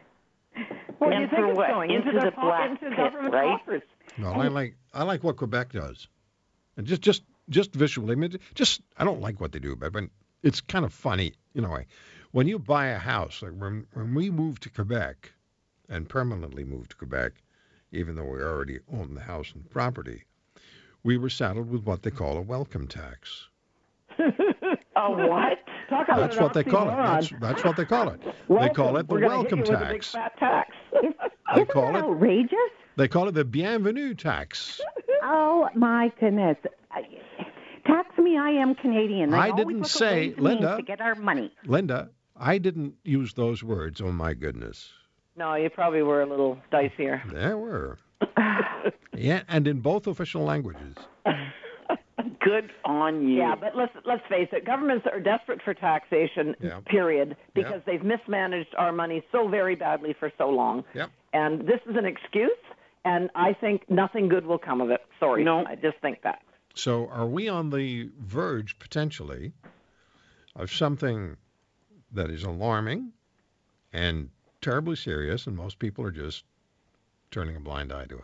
Where 1.00 1.10
do 1.10 1.16
you 1.18 1.22
And 1.24 1.32
think 1.32 1.42
for 1.42 1.48
it's 1.50 1.58
what? 1.58 1.70
going? 1.70 1.90
Into 1.92 2.12
the, 2.12 2.20
the 2.26 2.32
co- 2.32 2.42
black 2.42 2.70
into 2.70 2.86
pit, 2.90 2.96
government 2.98 3.34
right? 3.34 3.58
coffers. 3.60 3.82
No, 4.20 4.30
I 4.32 4.48
like 4.50 4.76
I 4.94 5.04
like 5.04 5.24
what 5.24 5.38
Quebec 5.38 5.72
does, 5.72 6.08
and 6.78 6.86
just 6.86 7.02
just 7.02 7.24
just 7.50 7.74
visually, 7.74 8.12
I 8.12 8.16
mean, 8.16 8.38
just 8.54 8.82
I 8.98 9.04
don't 9.04 9.20
like 9.20 9.42
what 9.42 9.52
they 9.52 9.58
do, 9.58 9.76
but 9.76 9.92
but 9.92 10.04
it's 10.44 10.62
kind 10.62 10.86
of 10.86 10.94
funny, 10.94 11.34
you 11.56 11.62
know. 11.62 11.74
I, 11.76 11.88
when 12.32 12.48
you 12.48 12.60
buy 12.60 12.88
a 12.90 13.00
house, 13.00 13.42
like 13.42 13.54
when 13.54 13.88
when 13.94 14.14
we 14.14 14.30
moved 14.30 14.62
to 14.64 14.70
Quebec, 14.70 15.32
and 15.90 16.08
permanently 16.08 16.64
moved 16.64 16.92
to 16.92 16.98
Quebec, 16.98 17.34
even 17.92 18.16
though 18.16 18.26
we 18.26 18.40
already 18.44 18.80
owned 18.94 19.18
the 19.18 19.22
house 19.22 19.52
and 19.56 19.68
property, 19.72 20.24
we 21.04 21.18
were 21.18 21.30
saddled 21.30 21.70
with 21.70 21.84
what 21.84 22.04
they 22.04 22.12
call 22.12 22.38
a 22.38 22.42
welcome 22.42 22.88
tax. 22.88 23.48
Oh, 24.96 25.10
what? 25.28 25.58
Talk 25.90 26.08
about 26.08 26.20
That's 26.20 26.38
what 26.40 26.54
they 26.54 26.64
call 26.64 26.88
it. 26.88 26.96
That's, 26.96 27.34
that's 27.42 27.64
what 27.64 27.76
they 27.76 27.84
call 27.84 28.10
it. 28.10 28.22
They 28.48 28.70
call 28.70 28.96
it 28.98 29.08
the 29.08 29.16
We're 29.16 29.28
welcome 29.28 29.60
hit 29.60 29.68
you 29.70 29.74
With 29.74 29.82
a 29.82 29.86
big 29.92 30.02
tax. 30.04 30.12
fat 30.12 30.38
tax. 30.40 30.70
They 31.56 31.62
Isn't 31.62 31.70
call 31.72 31.92
that 31.94 31.96
it 32.00 32.04
outrageous? 32.06 32.58
they 32.96 33.08
call 33.08 33.28
it 33.28 33.32
the 33.34 33.44
bienvenue 33.44 34.14
tax. 34.14 34.80
Oh 35.24 35.68
my 35.76 36.12
goodness! 36.20 36.58
Tax 37.86 38.18
me, 38.18 38.38
I 38.38 38.50
am 38.52 38.76
Canadian. 38.76 39.32
They 39.32 39.38
I 39.38 39.50
always 39.50 39.66
didn't 39.66 39.82
look 39.82 39.90
say, 39.90 40.16
ways 40.30 40.34
and 40.38 40.44
means 40.46 40.60
Linda. 40.62 40.78
to 40.78 40.84
get 40.84 41.02
our 41.02 41.16
money. 41.16 41.52
Linda, 41.66 42.10
I 42.38 42.60
didn't 42.60 42.94
use 43.04 43.34
those 43.34 43.64
words. 43.64 44.00
Oh 44.00 44.12
my 44.12 44.34
goodness. 44.36 44.90
no, 45.36 45.56
you 45.56 45.70
probably 45.72 46.04
were 46.04 46.22
a 46.22 46.26
little 46.30 46.58
dicier. 46.72 47.22
There 47.32 47.58
were. 47.58 47.98
Yeah, 49.18 49.44
and 49.48 49.68
in 49.68 49.80
both 49.80 50.08
official 50.08 50.44
languages. 50.44 50.96
Good 52.40 52.72
on 52.86 53.28
you. 53.28 53.38
Yeah, 53.38 53.56
but 53.60 53.76
let's 53.76 53.94
let's 54.06 54.24
face 54.30 54.50
it. 54.52 54.66
Governments 54.66 55.08
are 55.12 55.20
desperate 55.20 55.62
for 55.64 55.74
taxation. 55.74 56.56
Yeah. 56.60 56.80
Period, 56.86 57.36
because 57.54 57.82
they've 57.86 58.04
mismanaged 58.04 58.76
our 58.78 58.92
money 58.92 59.24
so 59.32 59.48
very 59.48 59.76
badly 59.76 60.16
for 60.20 60.32
so 60.38 60.50
long. 60.50 60.84
Yep. 60.94 61.10
And 61.34 61.62
this 61.62 61.80
is 61.90 61.96
an 61.96 62.06
excuse, 62.06 62.52
and 63.06 63.30
I 63.36 63.54
think 63.54 63.90
nothing 63.90 64.30
good 64.30 64.46
will 64.46 64.60
come 64.60 64.82
of 64.82 64.90
it. 64.90 65.02
Sorry. 65.20 65.44
No. 65.44 65.66
I 65.66 65.76
just 65.76 65.98
think 66.02 66.22
that. 66.24 66.42
So 66.76 67.08
are 67.08 67.28
we 67.28 67.50
on 67.50 67.70
the 67.70 68.10
verge 68.20 68.78
potentially 68.80 69.54
of 70.56 70.72
something 70.72 71.38
that 72.12 72.30
is 72.30 72.44
alarming 72.44 73.12
and 73.92 74.30
terribly 74.62 74.96
serious, 74.96 75.48
and 75.48 75.56
most 75.56 75.80
people 75.80 76.06
are 76.06 76.12
just 76.12 76.44
turning 77.34 77.56
a 77.56 77.60
blind 77.60 77.92
eye 77.92 78.06
to 78.06 78.16
it? 78.16 78.24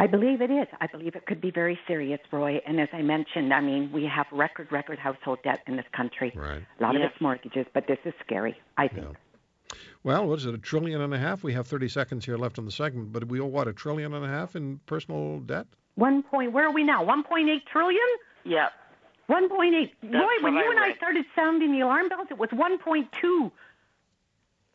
I 0.00 0.06
believe 0.06 0.40
it 0.40 0.50
is. 0.50 0.66
I 0.80 0.86
believe 0.86 1.16
it 1.16 1.26
could 1.26 1.40
be 1.40 1.50
very 1.50 1.78
serious, 1.86 2.20
Roy. 2.32 2.60
And 2.66 2.80
as 2.80 2.88
I 2.92 3.02
mentioned, 3.02 3.52
I 3.52 3.60
mean, 3.60 3.90
we 3.92 4.04
have 4.06 4.26
record, 4.32 4.70
record 4.70 4.98
household 4.98 5.40
debt 5.42 5.60
in 5.66 5.76
this 5.76 5.84
country. 5.92 6.32
Right. 6.34 6.62
A 6.78 6.82
lot 6.82 6.94
Yes. 6.94 7.04
of 7.06 7.10
it's 7.12 7.20
mortgages, 7.20 7.66
but 7.74 7.86
this 7.88 7.98
is 8.04 8.14
scary. 8.24 8.56
I 8.76 8.88
think. 8.88 9.06
Yeah. 9.08 9.76
Well, 10.04 10.26
what 10.28 10.38
is 10.38 10.46
it, 10.46 10.54
a 10.54 10.58
trillion 10.58 11.00
and 11.00 11.12
a 11.12 11.18
half? 11.18 11.42
We 11.42 11.52
have 11.52 11.66
30 11.66 11.88
seconds 11.88 12.24
here 12.24 12.38
left 12.38 12.58
in 12.58 12.64
the 12.64 12.70
segment, 12.70 13.12
but 13.12 13.24
we 13.24 13.40
owe, 13.40 13.44
what, 13.46 13.66
a 13.68 13.72
trillion 13.72 14.14
and 14.14 14.24
a 14.24 14.28
half 14.28 14.54
in 14.56 14.78
personal 14.86 15.40
debt? 15.40 15.66
One 15.96 16.22
point. 16.22 16.52
Where 16.52 16.64
are 16.66 16.72
we 16.72 16.84
now? 16.84 17.02
One 17.04 17.24
point 17.24 17.50
eight 17.50 17.66
trillion. 17.66 18.00
Yeah. 18.44 18.68
One 19.26 19.48
point 19.48 19.74
eight. 19.74 19.94
Roy, 20.04 20.26
when 20.42 20.54
you 20.54 20.60
I 20.60 20.70
and 20.70 20.78
I 20.78 20.94
started 20.96 21.26
sounding 21.34 21.72
the 21.72 21.80
alarm 21.80 22.08
bells, 22.08 22.28
it 22.30 22.38
was 22.38 22.50
one 22.52 22.78
point 22.78 23.08
two. 23.20 23.50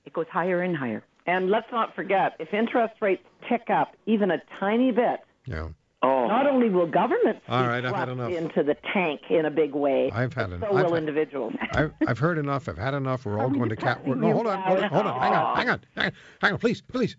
It 0.06 0.12
goes 0.12 0.28
higher 0.30 0.62
and 0.62 0.76
higher. 0.76 1.02
And 1.26 1.50
let's 1.50 1.68
not 1.72 1.96
forget, 1.96 2.34
if 2.40 2.54
interest 2.54 2.96
rates 3.02 3.24
tick 3.50 3.70
up 3.70 3.94
even 4.06 4.32
a 4.32 4.38
tiny 4.60 4.92
bit, 4.92 5.22
Yeah. 5.46 5.70
Oh. 6.06 6.28
not 6.28 6.46
only 6.48 6.68
will 6.70 6.86
governments 6.86 7.42
All 7.48 7.62
be 7.62 7.68
right, 7.70 7.86
I've 7.86 7.96
had 7.96 8.10
enough. 8.10 8.30
into 8.32 8.62
the 8.62 8.76
tank 8.94 9.22
in 9.30 9.46
a 9.46 9.50
big 9.52 9.74
way, 9.74 10.12
I've 10.14 10.34
had 10.34 10.52
enough. 10.52 10.70
will 10.70 10.78
I've 10.80 10.90
had- 10.90 10.98
individuals. 10.98 11.54
I've, 11.72 11.94
I've 12.06 12.20
heard 12.20 12.38
enough. 12.38 12.68
I've 12.68 12.78
had 12.78 12.94
enough. 12.94 13.26
We're 13.26 13.40
all 13.40 13.50
going 13.50 13.70
to 13.70 13.76
cat. 13.78 14.06
No, 14.06 14.34
hold 14.34 14.48
on, 14.48 14.62
hold 14.64 14.80
on, 14.84 14.90
hold 14.90 15.06
on. 15.06 15.22
Hang 15.22 15.34
on, 15.34 15.56
hang 15.56 15.70
on, 15.70 15.82
hang 15.96 16.06
on, 16.08 16.12
hang 16.42 16.54
on, 16.54 16.60
please, 16.60 16.82
please. 16.82 17.16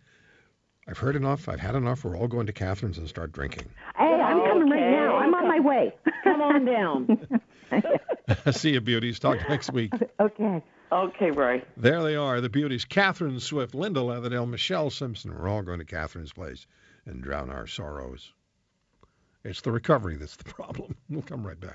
I've 0.86 0.98
heard 0.98 1.16
enough. 1.16 1.48
I've 1.48 1.60
had 1.60 1.74
enough. 1.76 2.04
We're 2.04 2.14
all 2.18 2.28
going 2.28 2.44
to 2.46 2.52
Catherine's 2.52 2.98
and 2.98 3.08
start 3.08 3.32
drinking. 3.32 3.64
Hey, 3.96 4.04
I'm 4.04 4.38
coming 4.44 4.68
right 4.68 4.82
Okay. 4.82 4.90
now. 4.90 5.16
I'm 5.16 5.32
on 5.34 5.48
my 5.48 5.53
way. 5.64 5.94
Come 6.22 6.40
on 6.42 6.64
down. 6.64 7.28
See 8.52 8.72
you, 8.72 8.80
beauties. 8.80 9.18
Talk 9.18 9.38
next 9.48 9.72
week. 9.72 9.92
okay. 10.20 10.62
Okay, 10.92 11.30
Roy. 11.32 11.62
There 11.76 12.02
they 12.02 12.14
are, 12.14 12.40
the 12.40 12.48
beauties. 12.48 12.84
Catherine 12.84 13.40
Swift, 13.40 13.74
Linda 13.74 14.00
Leatherdale, 14.00 14.48
Michelle 14.48 14.90
Simson. 14.90 15.36
We're 15.36 15.48
all 15.48 15.62
going 15.62 15.80
to 15.80 15.84
Catherine's 15.84 16.32
place 16.32 16.66
and 17.06 17.22
drown 17.22 17.50
our 17.50 17.66
sorrows. 17.66 18.32
It's 19.42 19.60
the 19.62 19.72
recovery 19.72 20.16
that's 20.16 20.36
the 20.36 20.44
problem. 20.44 20.94
We'll 21.10 21.22
come 21.22 21.46
right 21.46 21.58
back. 21.58 21.70